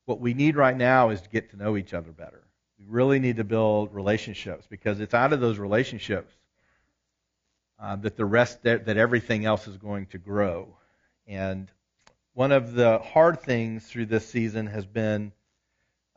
[0.06, 2.44] what we need right now is to get to know each other better.
[2.80, 6.34] We really need to build relationships because it's out of those relationships
[7.80, 10.76] uh, that the rest that, that everything else is going to grow.
[11.28, 11.70] And
[12.34, 15.32] one of the hard things through this season has been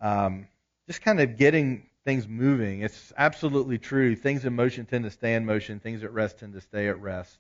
[0.01, 0.47] um,
[0.87, 2.83] just kind of getting things moving.
[2.83, 4.17] It's absolutely true.
[4.17, 5.81] Things in motion tend to stay in motion.
[5.81, 7.39] Things at rest tend to stay at rest.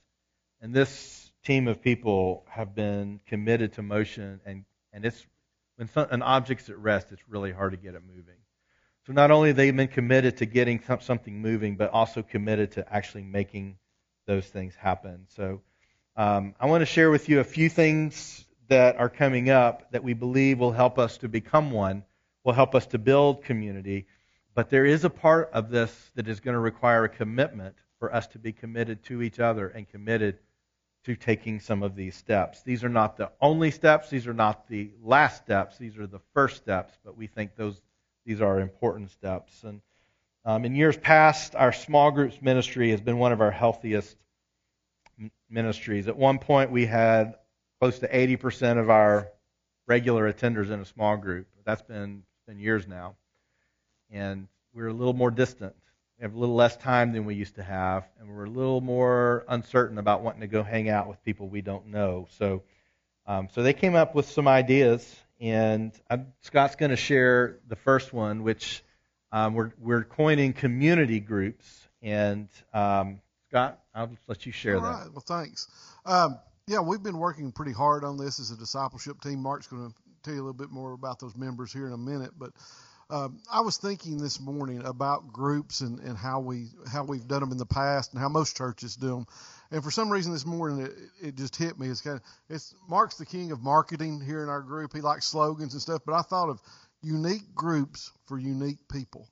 [0.60, 5.26] And this team of people have been committed to motion, and and it's
[5.76, 8.36] when some, an object's at rest, it's really hard to get it moving.
[9.06, 12.94] So not only have they been committed to getting something moving, but also committed to
[12.94, 13.76] actually making
[14.26, 15.26] those things happen.
[15.28, 15.60] So
[16.16, 20.04] um, I want to share with you a few things that are coming up that
[20.04, 22.04] we believe will help us to become one,
[22.44, 24.06] will help us to build community.
[24.54, 28.14] But there is a part of this that is going to require a commitment for
[28.14, 30.38] us to be committed to each other and committed
[31.04, 32.62] to taking some of these steps.
[32.62, 36.20] These are not the only steps, these are not the last steps, these are the
[36.34, 37.80] first steps, but we think those
[38.24, 39.64] these are important steps.
[39.64, 39.80] And
[40.44, 44.16] um, in years past, our small groups ministry has been one of our healthiest
[45.48, 46.08] ministries.
[46.08, 47.34] At one point, we had
[47.80, 49.28] close to 80% of our
[49.86, 51.46] regular attenders in a small group.
[51.64, 53.16] That's been, been years now.
[54.10, 55.74] And we're a little more distant.
[56.18, 58.80] We have a little less time than we used to have, and we're a little
[58.80, 62.28] more uncertain about wanting to go hang out with people we don't know.
[62.38, 62.62] So,
[63.26, 67.74] um, so they came up with some ideas and I'm, Scott's going to share the
[67.74, 68.84] first one, which
[69.32, 71.88] um, we're, we're coining community groups.
[72.00, 75.12] And um, Scott, I'll just let you share All that.
[75.12, 75.66] Well, thanks.
[76.06, 76.38] Um,
[76.68, 79.42] yeah, we've been working pretty hard on this as a discipleship team.
[79.42, 81.98] Mark's going to tell you a little bit more about those members here in a
[81.98, 82.52] minute, but
[83.10, 87.40] um, I was thinking this morning about groups and, and how we how we've done
[87.40, 89.26] them in the past and how most churches do them.
[89.72, 90.92] And for some reason this morning it,
[91.28, 91.88] it just hit me.
[91.88, 94.92] It's kind of it's Mark's the king of marketing here in our group.
[94.94, 96.60] He likes slogans and stuff, but I thought of
[97.02, 99.26] unique groups for unique people.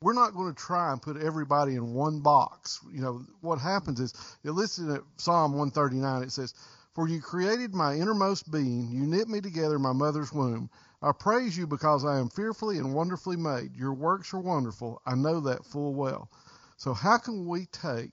[0.00, 2.80] We're not going to try and put everybody in one box.
[2.90, 6.54] You know, what happens is, you listen at Psalm 139, it says,
[6.94, 10.70] For you created my innermost being, you knit me together in my mother's womb.
[11.02, 13.76] I praise you because I am fearfully and wonderfully made.
[13.76, 15.02] Your works are wonderful.
[15.04, 16.30] I know that full well.
[16.76, 18.12] So, how can we take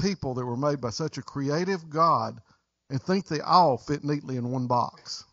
[0.00, 2.40] people that were made by such a creative God
[2.90, 5.24] and think they all fit neatly in one box.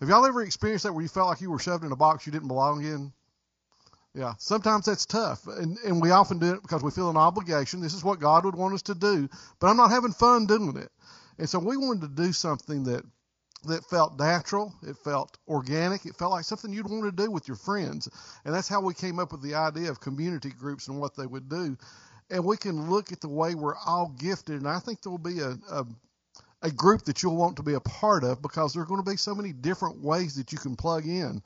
[0.00, 2.26] Have y'all ever experienced that where you felt like you were shoved in a box
[2.26, 3.12] you didn't belong in?
[4.14, 7.82] Yeah, sometimes that's tough, and, and we often do it because we feel an obligation.
[7.82, 9.28] This is what God would want us to do,
[9.60, 10.90] but I'm not having fun doing it.
[11.38, 13.04] And so we wanted to do something that
[13.64, 17.48] that felt natural, it felt organic, it felt like something you'd want to do with
[17.48, 18.08] your friends.
[18.44, 21.26] And that's how we came up with the idea of community groups and what they
[21.26, 21.76] would do
[22.30, 24.56] and we can look at the way we're all gifted.
[24.56, 25.86] And I think there will be a, a,
[26.62, 29.10] a group that you'll want to be a part of because there are going to
[29.10, 31.42] be so many different ways that you can plug in.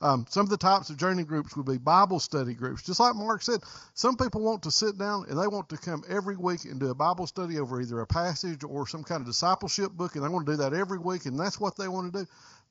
[0.00, 2.82] Um, some of the types of journey groups would be Bible study groups.
[2.82, 3.60] Just like Mark said,
[3.94, 6.90] some people want to sit down and they want to come every week and do
[6.90, 10.28] a Bible study over either a passage or some kind of discipleship book, and they
[10.28, 12.26] want to do that every week, and that's what they want to do.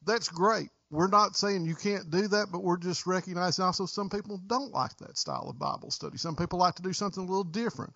[0.06, 4.10] That's great we're not saying you can't do that, but we're just recognizing also some
[4.10, 6.18] people don't like that style of Bible study.
[6.18, 7.94] Some people like to do something a little different.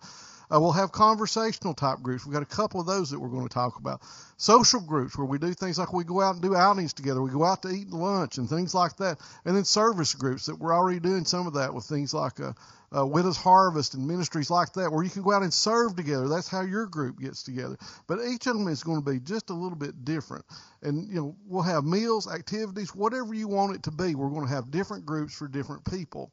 [0.52, 2.24] Uh, we'll have conversational type groups.
[2.24, 4.02] We've got a couple of those that we're going to talk about.
[4.36, 7.22] Social groups where we do things like we go out and do outings together.
[7.22, 9.18] We go out to eat lunch and things like that.
[9.44, 12.52] And then service groups that we're already doing some of that with things like uh,
[12.96, 16.28] uh, Widows Harvest and ministries like that where you can go out and serve together.
[16.28, 17.76] That's how your group gets together.
[18.06, 20.44] But each of them is going to be just a little bit different.
[20.82, 24.14] And, you know, we'll have meals, activities, whatever you want it to be.
[24.14, 26.30] We're going to have different groups for different people.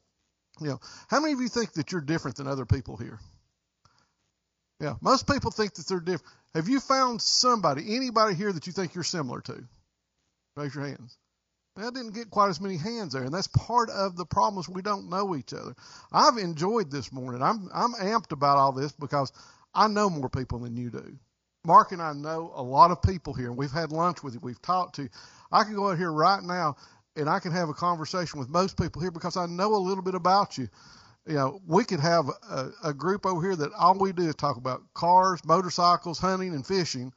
[0.60, 3.18] You know, how many of you think that you're different than other people here?
[4.84, 6.30] Yeah, most people think that they're different.
[6.54, 9.64] Have you found somebody, anybody here that you think you're similar to?
[10.56, 11.16] Raise your hands.
[11.78, 14.68] I didn't get quite as many hands there, and that's part of the problem is
[14.68, 15.74] We don't know each other.
[16.12, 17.42] I've enjoyed this morning.
[17.42, 19.32] I'm I'm amped about all this because
[19.74, 21.16] I know more people than you do.
[21.64, 24.40] Mark and I know a lot of people here, and we've had lunch with you.
[24.42, 25.04] We've talked to.
[25.04, 25.08] You.
[25.50, 26.76] I can go out here right now,
[27.16, 30.04] and I can have a conversation with most people here because I know a little
[30.04, 30.68] bit about you
[31.26, 34.34] you know, we could have a, a group over here that all we do is
[34.34, 37.12] talk about cars, motorcycles, hunting, and fishing.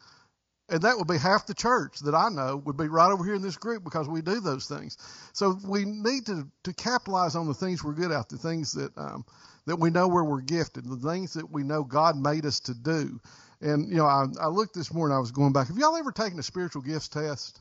[0.69, 3.35] And that would be half the church that I know would be right over here
[3.35, 4.97] in this group because we do those things.
[5.33, 8.91] So we need to, to capitalize on the things we're good at, the things that
[8.97, 9.25] um,
[9.65, 12.73] that we know where we're gifted, the things that we know God made us to
[12.73, 13.19] do.
[13.61, 15.67] And, you know, I, I looked this morning, I was going back.
[15.67, 17.59] Have y'all ever taken a spiritual gifts test?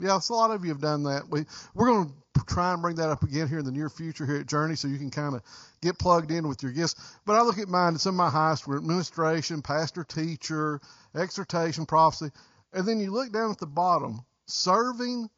[0.00, 1.28] Yeah, a lot of you have done that.
[1.30, 4.26] We, we're going to try and bring that up again here in the near future
[4.26, 5.42] here at Journey so you can kind of
[5.80, 6.94] get plugged in with your gifts.
[7.24, 10.80] But I look at mine, and some of my highest were administration, pastor, teacher,
[11.14, 12.30] exhortation, prophecy.
[12.74, 15.30] And then you look down at the bottom, serving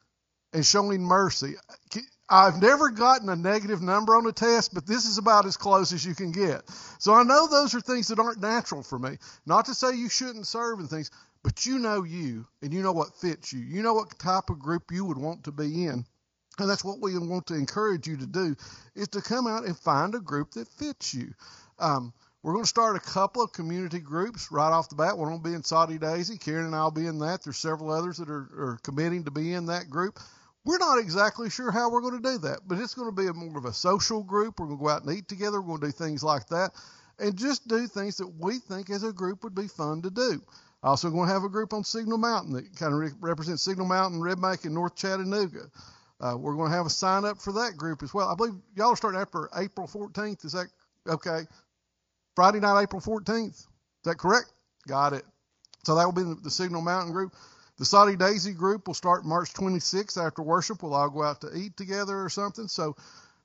[0.53, 1.55] and showing mercy.
[2.29, 5.93] I've never gotten a negative number on the test, but this is about as close
[5.93, 6.69] as you can get.
[6.99, 9.19] So I know those are things that aren't natural for me.
[9.47, 11.11] Not to say you shouldn't serve and things,
[11.43, 13.61] but you know you, and you know what fits you.
[13.61, 16.05] You know what type of group you would want to be in.
[16.59, 18.57] And that's what we want to encourage you to do,
[18.97, 21.33] is to come out and find a group that fits you.
[21.79, 22.13] Um,
[22.43, 25.15] we're going to start a couple of community groups right off the bat.
[25.15, 26.39] Going to be in Soddy Daisy.
[26.39, 27.45] Karen and I will be in that.
[27.45, 30.19] There's several others that are, are committing to be in that group.
[30.65, 33.29] We're not exactly sure how we're going to do that, but it's going to be
[33.29, 34.59] a more of a social group.
[34.59, 35.61] We're going to go out and eat together.
[35.61, 36.73] We're going to do things like that
[37.19, 40.41] and just do things that we think as a group would be fun to do.
[40.83, 43.87] Also, going to have a group on Signal Mountain that kind of re- represents Signal
[43.87, 45.71] Mountain, Red Bank, and North Chattanooga.
[46.21, 48.29] Uh, we're going to have a sign up for that group as well.
[48.29, 50.45] I believe y'all are starting after April 14th.
[50.45, 50.67] Is that
[51.09, 51.47] okay?
[52.37, 53.51] Friday night, April 14th.
[53.51, 53.67] Is
[54.05, 54.53] that correct?
[54.87, 55.25] Got it.
[55.85, 57.35] So that will be the, the Signal Mountain group.
[57.79, 60.83] The Soddy Daisy group will start March 26th after worship.
[60.83, 62.67] We'll all go out to eat together or something.
[62.67, 62.97] So,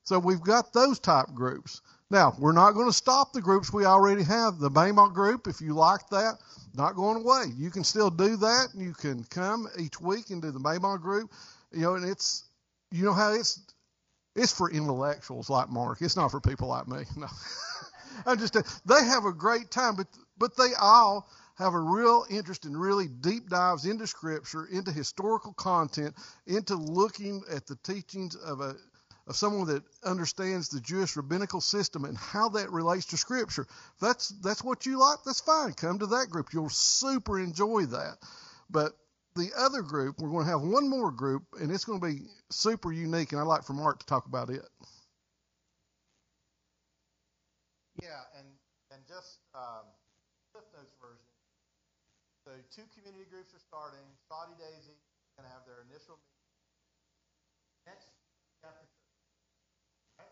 [0.03, 1.81] so we've got those type groups.
[2.09, 4.59] Now, we're not going to stop the groups we already have.
[4.59, 6.37] The Bema group, if you like that,
[6.75, 7.45] not going away.
[7.57, 8.69] You can still do that.
[8.75, 11.31] You can come each week and do the Bema group.
[11.71, 12.45] You know, and it's
[12.91, 13.59] you know how it's
[14.35, 16.01] it's for intellectuals like Mark.
[16.01, 17.03] It's not for people like me.
[17.17, 17.27] No.
[18.27, 18.53] I'm just
[18.85, 23.07] they have a great time, but but they all have a real interest in really
[23.07, 26.15] deep dives into scripture, into historical content,
[26.47, 28.75] into looking at the teachings of a
[29.27, 33.63] of someone that understands the Jewish rabbinical system and how that relates to scripture.
[33.63, 35.73] If that's that's what you like, that's fine.
[35.73, 36.53] Come to that group.
[36.53, 38.17] You'll super enjoy that.
[38.69, 38.93] But
[39.35, 42.21] the other group, we're going to have one more group, and it's going to be
[42.51, 44.61] super unique, and I'd like for Mark to talk about it.
[48.01, 48.47] Yeah, and
[48.91, 49.85] and just um,
[50.51, 51.25] Cliff Notes version.
[52.45, 54.03] So two community groups are starting.
[54.27, 56.51] Soddy Daisy is going to have their initial meeting
[57.87, 58.11] next
[58.61, 59.15] after church.
[60.19, 60.29] Right?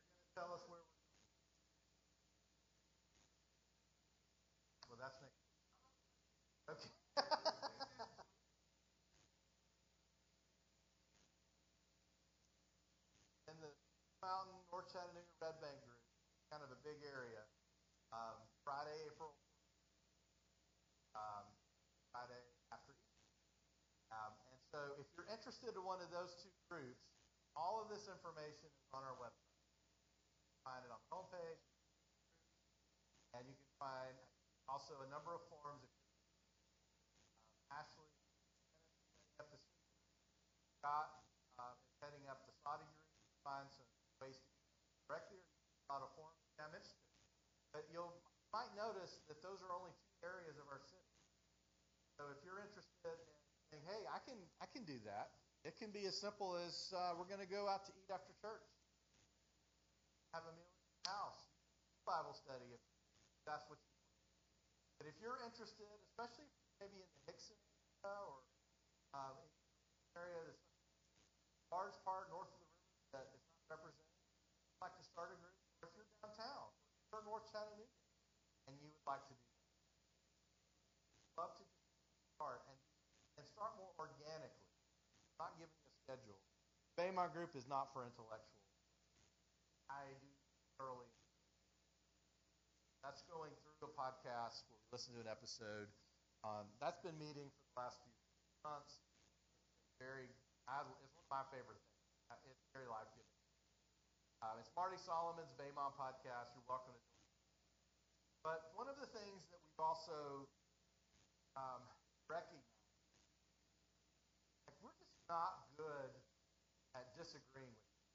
[0.00, 1.02] They're going to tell us where we're.
[4.86, 5.42] Well, that's next.
[6.70, 6.94] Okay.
[13.50, 13.74] In the
[14.22, 15.98] Mountain, North Chattanooga, Red Bank group,
[16.54, 17.44] kind of big area.
[18.10, 19.34] Um, Friday, April,
[21.14, 21.46] um,
[22.10, 22.42] Friday
[22.74, 22.94] after
[24.10, 27.06] Um, and so if you're interested in one of those two groups,
[27.54, 29.54] all of this information is on our website.
[30.66, 31.62] Find it on the homepage,
[33.38, 34.18] and you can find
[34.66, 35.86] also a number of forms.
[35.86, 38.10] Um, Ashley
[39.38, 39.60] heading up the
[40.82, 41.08] Scott
[41.62, 43.14] um, is heading up the Soddy group.
[43.46, 43.86] Find some
[44.18, 44.66] ways to get
[45.06, 45.46] directly or
[45.86, 46.36] a lot of forms.
[46.60, 47.08] I'm interested,
[47.72, 48.14] but you'll
[48.50, 51.14] might notice that those are only two areas of our city.
[52.18, 53.34] So if you're interested in
[53.70, 55.30] saying, hey, I can I can do that.
[55.62, 58.32] It can be as simple as uh, we're going to go out to eat after
[58.40, 58.64] church,
[60.32, 61.52] have a meal in the house,
[62.08, 62.82] Bible study if
[63.44, 63.76] that's what.
[63.76, 63.92] you
[64.96, 66.48] But if you're interested, especially
[66.80, 67.56] maybe in the Hixson
[68.04, 68.40] area or
[69.12, 69.36] um,
[70.16, 70.60] area that's
[71.70, 74.16] large part north of the river that is not represented,
[74.66, 76.68] you'd like to start a group, or if you're downtown,
[77.12, 77.86] or North Chattanooga,
[78.66, 79.70] and you would like to do that,
[81.38, 81.62] love to
[82.34, 82.74] start and
[83.38, 84.74] and start more organically,
[85.38, 86.42] not giving a schedule.
[86.98, 88.74] Bema group is not for intellectuals.
[89.88, 90.28] I do
[90.76, 91.08] thoroughly.
[93.00, 95.88] That's going through a podcast where we listen to an episode.
[96.44, 98.12] Um, that's been meeting for the last few
[98.66, 99.00] months.
[99.86, 100.28] It's very,
[100.68, 102.58] I, it's one of my favorite things.
[102.60, 103.38] It's very life giving.
[104.44, 106.52] Um, it's Marty Solomon's Bema podcast.
[106.52, 107.09] You're welcome to.
[108.40, 110.48] But one of the things that we've also
[111.56, 111.84] um,
[112.24, 112.64] recognized,
[114.64, 116.12] like we're just not good
[116.96, 117.84] at disagreeing with.
[117.84, 118.08] People.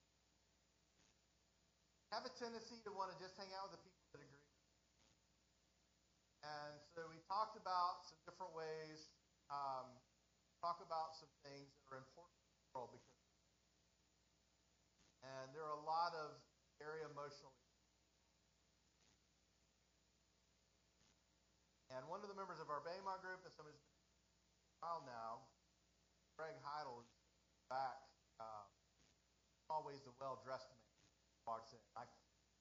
[2.13, 4.49] Have a tendency to want to just hang out with the people that agree.
[6.41, 9.09] And so we talked about some different ways,
[9.49, 9.89] um,
[10.61, 13.15] talk about some things that are important in the world because
[15.25, 16.37] and there are a lot of
[16.77, 17.49] very emotional
[21.95, 23.79] And one of the members of our Bema group, and somebody's
[24.83, 25.47] while now,
[26.35, 27.09] Greg Heidel, is
[27.71, 27.95] back,
[28.43, 28.67] um,
[29.71, 30.83] always the well-dressed man.
[31.47, 31.79] walks in.
[31.95, 32.03] I,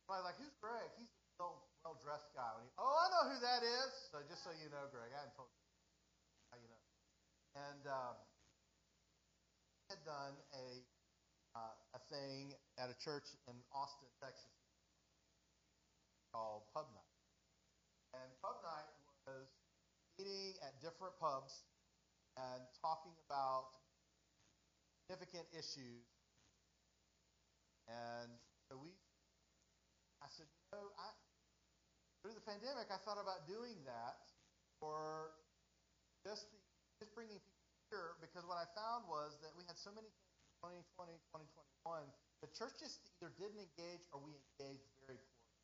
[0.06, 0.86] I like, who's Greg?
[0.96, 1.50] He's the
[1.82, 2.46] well dressed guy.
[2.62, 3.90] He, oh, I know who that is.
[4.14, 6.84] So just so you know, Greg, I hadn't told you you know.
[7.58, 8.16] And um,
[9.90, 10.66] had done a
[11.58, 14.54] uh, a thing at a church in Austin, Texas,
[16.30, 17.14] called Pub Night.
[18.14, 18.90] And Pub Night
[19.26, 19.48] was
[20.18, 21.64] meeting at different pubs
[22.36, 23.72] and talking about
[25.04, 26.04] significant issues.
[27.88, 28.32] And
[28.68, 28.92] so we,
[30.24, 31.12] I said, you know, I,
[32.24, 34.16] through the pandemic, I thought about doing that
[34.80, 35.36] for
[36.24, 36.60] just the,
[37.00, 40.24] just bringing people here because what I found was that we had so many things
[40.64, 41.20] 2020,
[41.84, 42.08] 2021,
[42.40, 45.60] the church just either didn't engage or we engaged very poorly.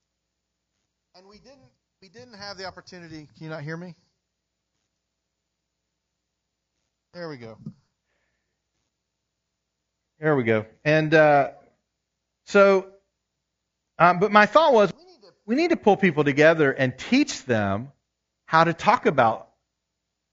[1.16, 1.72] And we didn't
[2.03, 3.28] we didn't have the opportunity.
[3.36, 3.94] Can you not hear me?
[7.12, 7.59] There we go.
[10.18, 10.64] There we go.
[10.82, 11.51] And uh,
[12.46, 12.86] so,
[13.98, 16.96] um, but my thought was we need, to, we need to pull people together and
[16.96, 17.92] teach them
[18.46, 19.51] how to talk about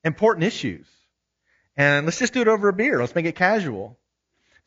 [0.06, 0.88] important issues.
[1.76, 3.02] And let's just do it over a beer.
[3.02, 4.00] Let's make it casual.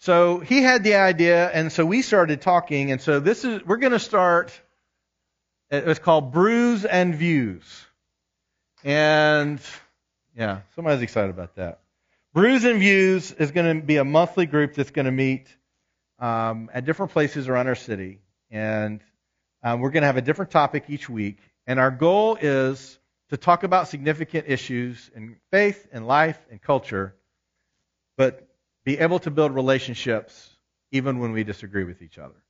[0.01, 2.92] So he had the idea, and so we started talking.
[2.92, 4.53] And so this is we're going to start.
[5.70, 7.62] It's called Brews and Views,
[8.82, 9.60] and
[10.36, 11.80] yeah, somebody's excited about that.
[12.34, 15.46] Brews and Views is going to be a monthly group that's going to meet
[16.18, 18.18] um, at different places around our city,
[18.50, 19.00] and
[19.62, 21.38] um, we're going to have a different topic each week.
[21.66, 22.98] And our goal is
[23.28, 27.14] to talk about significant issues in faith and life and culture,
[28.16, 28.48] but
[28.84, 30.50] be able to build relationships
[30.90, 32.42] even when we disagree with each other.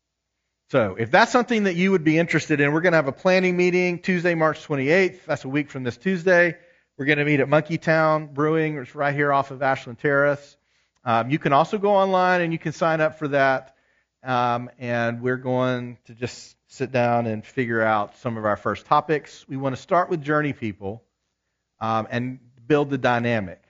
[0.71, 3.13] So, if that's something that you would be interested in, we're going to have a
[3.13, 5.25] planning meeting Tuesday, March 28th.
[5.25, 6.57] That's a week from this Tuesday.
[6.97, 10.57] We're going to meet at Monkeytown Brewing, which is right here off of Ashland Terrace.
[11.05, 13.75] Um, you can also go online and you can sign up for that.
[14.23, 18.87] Um, and we're going to just sit down and figure out some of our first
[18.87, 19.45] topics.
[19.49, 21.03] We want to start with journey people
[21.81, 23.61] um, and build the dynamic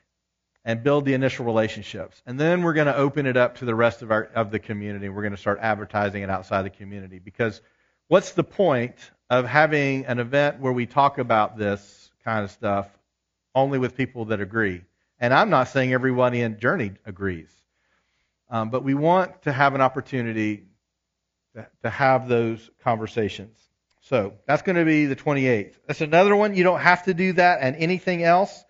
[0.64, 2.22] and build the initial relationships.
[2.26, 4.58] And then we're going to open it up to the rest of, our, of the
[4.58, 5.08] community.
[5.08, 7.18] We're going to start advertising it outside the community.
[7.18, 7.60] Because
[8.08, 8.96] what's the point
[9.30, 12.88] of having an event where we talk about this kind of stuff
[13.54, 14.82] only with people that agree?
[15.18, 17.50] And I'm not saying everybody in Journey agrees.
[18.50, 20.64] Um, but we want to have an opportunity
[21.82, 23.56] to have those conversations.
[24.02, 25.74] So that's going to be the 28th.
[25.86, 26.54] That's another one.
[26.54, 28.64] You don't have to do that and anything else.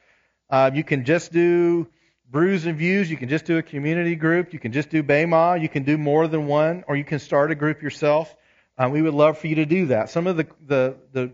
[0.51, 1.87] Uh, you can just do
[2.29, 3.11] brews and views.
[3.11, 4.53] You can just do a community group.
[4.53, 5.57] You can just do Bema.
[5.57, 8.35] You can do more than one, or you can start a group yourself.
[8.77, 10.11] Uh, we would love for you to do that.
[10.11, 11.33] Some of the the, the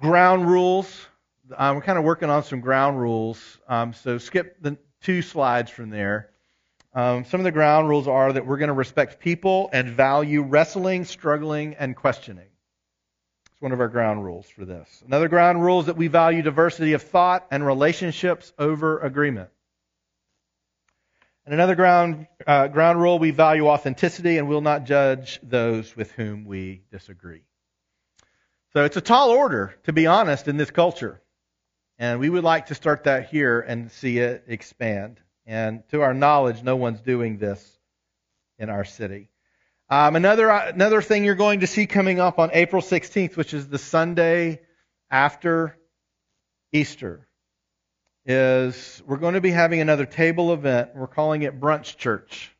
[0.00, 1.06] ground rules.
[1.56, 3.58] Um, we're kind of working on some ground rules.
[3.68, 6.30] Um, so skip the two slides from there.
[6.92, 10.42] Um, some of the ground rules are that we're going to respect people and value
[10.42, 12.48] wrestling, struggling, and questioning.
[13.56, 15.02] It's one of our ground rules for this.
[15.06, 19.48] Another ground rule is that we value diversity of thought and relationships over agreement.
[21.46, 26.12] And another ground, uh, ground rule, we value authenticity and will not judge those with
[26.12, 27.44] whom we disagree.
[28.74, 31.22] So it's a tall order, to be honest, in this culture.
[31.98, 35.18] And we would like to start that here and see it expand.
[35.46, 37.78] And to our knowledge, no one's doing this
[38.58, 39.30] in our city.
[39.88, 43.68] Um, another another thing you're going to see coming up on April 16th, which is
[43.68, 44.60] the Sunday
[45.12, 45.78] after
[46.72, 47.28] Easter,
[48.24, 50.90] is we're going to be having another table event.
[50.96, 52.50] We're calling it Brunch Church.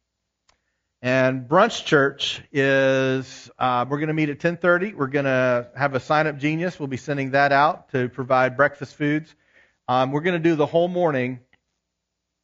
[1.02, 4.94] And Brunch Church is uh, we're going to meet at 10:30.
[4.94, 6.78] We're going to have a sign up genius.
[6.78, 9.34] We'll be sending that out to provide breakfast foods.
[9.88, 11.40] Um, we're going to do the whole morning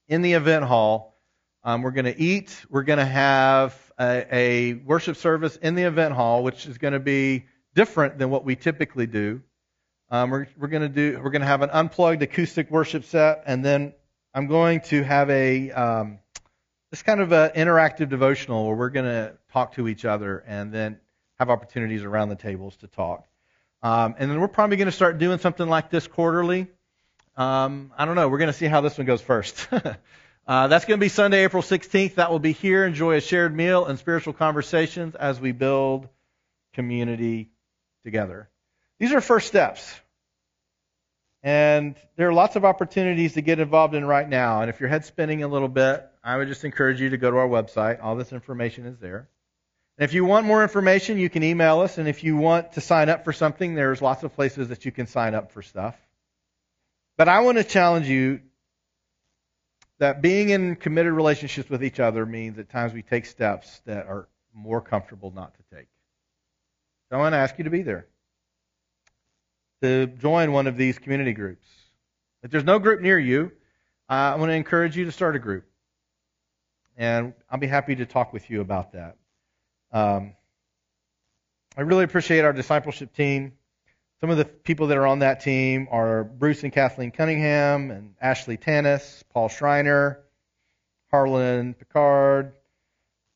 [0.08, 1.20] in the event hall.
[1.62, 2.66] Um, we're going to eat.
[2.68, 6.92] We're going to have a, a, worship service in the event hall, which is going
[6.92, 9.42] to be different than what we typically do.
[10.10, 13.44] Um, we're we're going to do we're going to have an unplugged acoustic worship set,
[13.46, 13.94] and then
[14.34, 16.18] I'm going to have a um,
[16.90, 20.72] this kind of an interactive devotional where we're going to talk to each other and
[20.72, 21.00] then
[21.38, 23.26] have opportunities around the tables to talk.
[23.82, 26.68] Um, and then we're probably going to start doing something like this quarterly.
[27.36, 28.28] Um, I don't know.
[28.28, 29.66] We're going to see how this one goes first.
[30.46, 32.16] uh, that's going to be Sunday, April 16th.
[32.16, 32.84] That will be here.
[32.84, 36.08] Enjoy a shared meal and spiritual conversations as we build
[36.72, 37.50] community
[38.02, 38.48] together.
[38.98, 39.94] These are first steps.
[41.44, 44.60] And there are lots of opportunities to get involved in right now.
[44.60, 47.30] And if your head's spinning a little bit, I would just encourage you to go
[47.30, 48.02] to our website.
[48.02, 49.28] All this information is there.
[49.98, 51.98] And if you want more information, you can email us.
[51.98, 54.92] And if you want to sign up for something, there's lots of places that you
[54.92, 55.96] can sign up for stuff.
[57.16, 58.40] But I want to challenge you
[59.98, 64.06] that being in committed relationships with each other means at times we take steps that
[64.06, 65.88] are more comfortable not to take.
[67.08, 68.06] So I want to ask you to be there,
[69.82, 71.66] to join one of these community groups.
[72.42, 73.52] If there's no group near you,
[74.08, 75.64] I want to encourage you to start a group.
[76.96, 79.16] And I'll be happy to talk with you about that.
[79.92, 80.34] Um,
[81.76, 83.52] I really appreciate our discipleship team.
[84.22, 88.14] Some of the people that are on that team are Bruce and Kathleen Cunningham and
[88.20, 90.20] Ashley Tanis, Paul Schreiner,
[91.10, 92.52] Harlan Picard,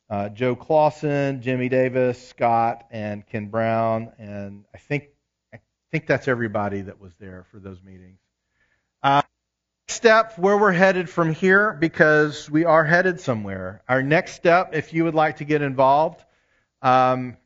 [0.09, 5.09] uh, Joe Clausen, Jimmy Davis, Scott, and Ken Brown, and I think
[5.53, 5.59] I
[5.91, 8.20] think that's everybody that was there for those meetings.
[9.03, 9.22] Uh,
[9.89, 13.82] step where we're headed from here because we are headed somewhere.
[13.89, 16.24] Our next step, if you would like to get involved,
[16.80, 17.37] um,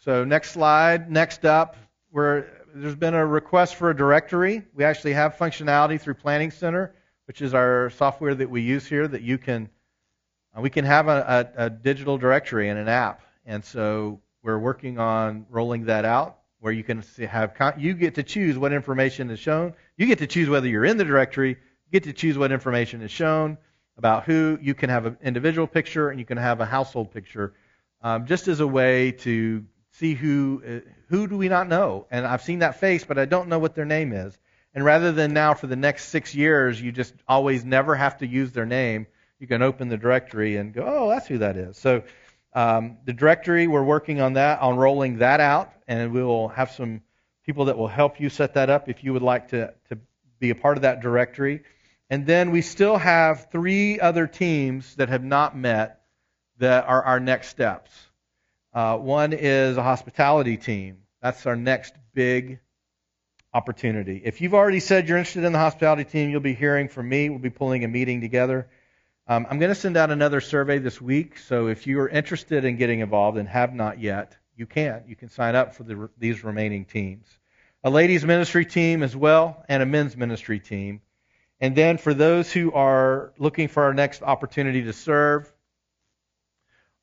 [0.00, 1.10] so next slide.
[1.10, 1.76] Next up,
[2.12, 4.62] we're, there's been a request for a directory.
[4.74, 6.94] We actually have functionality through Planning Center,
[7.26, 9.68] which is our software that we use here that you can
[10.56, 14.58] uh, we can have a, a, a digital directory and an app, and so we're
[14.58, 19.30] working on rolling that out where you can have you get to choose what information
[19.30, 19.74] is shown.
[19.96, 21.50] You get to choose whether you're in the directory.
[21.50, 23.58] You get to choose what information is shown
[23.96, 24.58] about who.
[24.60, 27.54] You can have an individual picture and you can have a household picture,
[28.02, 32.06] um, just as a way to see who uh, who do we not know.
[32.10, 34.38] And I've seen that face, but I don't know what their name is.
[34.74, 38.26] And rather than now for the next six years, you just always never have to
[38.26, 39.06] use their name
[39.40, 41.78] you can open the directory and go, oh, that's who that is.
[41.78, 42.04] So
[42.52, 46.70] um, the directory, we're working on that, on rolling that out, and we will have
[46.70, 47.00] some
[47.44, 49.98] people that will help you set that up if you would like to, to
[50.38, 51.62] be a part of that directory.
[52.10, 56.02] And then we still have three other teams that have not met
[56.58, 57.90] that are our next steps.
[58.72, 60.98] Uh, one is a hospitality team.
[61.20, 62.60] That's our next big
[63.52, 64.22] opportunity.
[64.24, 67.28] If you've already said you're interested in the hospitality team, you'll be hearing from me.
[67.30, 68.68] We'll be pulling a meeting together.
[69.26, 72.64] Um, I'm going to send out another survey this week, so if you are interested
[72.64, 75.04] in getting involved and have not yet, you can.
[75.06, 77.26] You can sign up for the, these remaining teams.
[77.82, 81.00] A ladies' ministry team as well, and a men's ministry team.
[81.60, 85.52] And then for those who are looking for our next opportunity to serve,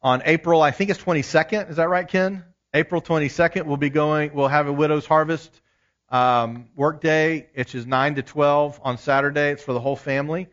[0.07, 1.69] on April, I think it's 22nd.
[1.69, 2.45] Is that right, Ken?
[2.73, 4.33] April 22nd, we'll be going.
[4.33, 5.59] We'll have a widow's harvest
[6.07, 9.51] um, work day, which is 9 to 12 on Saturday.
[9.51, 10.47] It's for the whole family.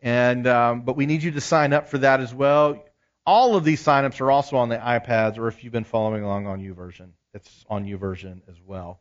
[0.00, 2.84] And um, but we need you to sign up for that as well.
[3.26, 6.46] All of these signups are also on the iPads, or if you've been following along
[6.46, 9.00] on YouVersion, it's on YouVersion as well.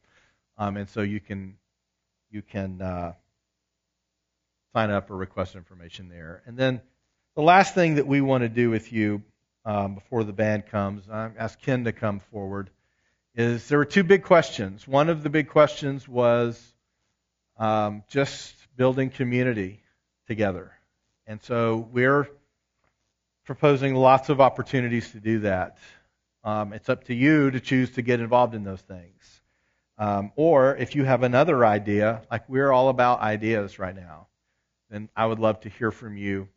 [0.57, 1.55] Um, and so you can
[2.32, 3.14] you can uh,
[4.74, 6.41] sign up or request information there.
[6.47, 6.82] And then
[7.36, 9.22] the last thing that we want to do with you
[9.70, 12.72] um, before the band comes, I ask Ken to come forward,
[13.36, 14.88] is there were two big questions.
[14.88, 16.60] One of the big questions was
[17.56, 19.84] um, just building community
[20.26, 20.72] together.
[21.28, 22.28] And so we're
[23.46, 25.78] proposing lots of opportunities to do that.
[26.44, 29.42] Um, it's up to you to choose to get involved in those things.
[30.00, 34.30] Um, or if you have another idea, like we're all about ideas right now,
[34.90, 36.48] then I would love to hear from you.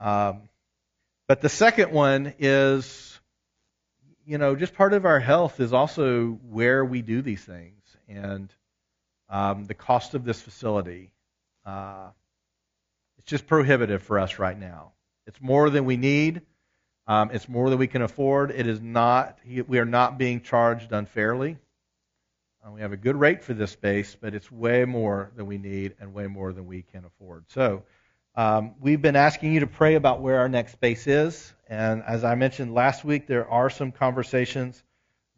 [0.00, 0.48] Um,
[1.26, 3.18] but the second one is,
[4.26, 8.52] you know, just part of our health is also where we do these things and
[9.28, 11.12] um, the cost of this facility.
[11.64, 12.08] Uh,
[13.18, 14.92] it's just prohibitive for us right now.
[15.26, 16.42] It's more than we need.
[17.06, 18.50] Um, it's more than we can afford.
[18.50, 19.38] It is not.
[19.44, 21.58] We are not being charged unfairly.
[22.64, 25.58] Uh, we have a good rate for this space, but it's way more than we
[25.58, 27.44] need and way more than we can afford.
[27.48, 27.82] So
[28.36, 32.24] um, we've been asking you to pray about where our next space is, and as
[32.24, 34.82] I mentioned last week, there are some conversations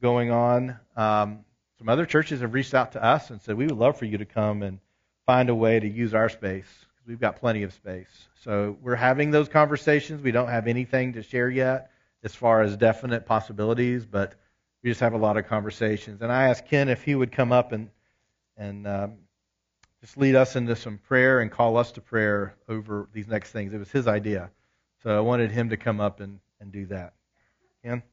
[0.01, 0.79] going on.
[0.97, 1.45] Um,
[1.79, 4.19] some other churches have reached out to us and said we would love for you
[4.19, 4.79] to come and
[5.27, 8.29] find a way to use our space because we've got plenty of space.
[8.43, 10.23] So we're having those conversations.
[10.23, 11.91] We don't have anything to share yet
[12.23, 14.35] as far as definite possibilities, but
[14.83, 16.23] we just have a lot of conversations.
[16.23, 17.91] And I asked Ken if he would come up and
[18.57, 19.13] and um,
[20.07, 23.75] just lead us into some prayer and call us to prayer over these next things.
[23.75, 24.53] It was his idea,
[25.03, 27.15] so I wanted him to come up and, and do that.
[27.83, 28.05] Ken.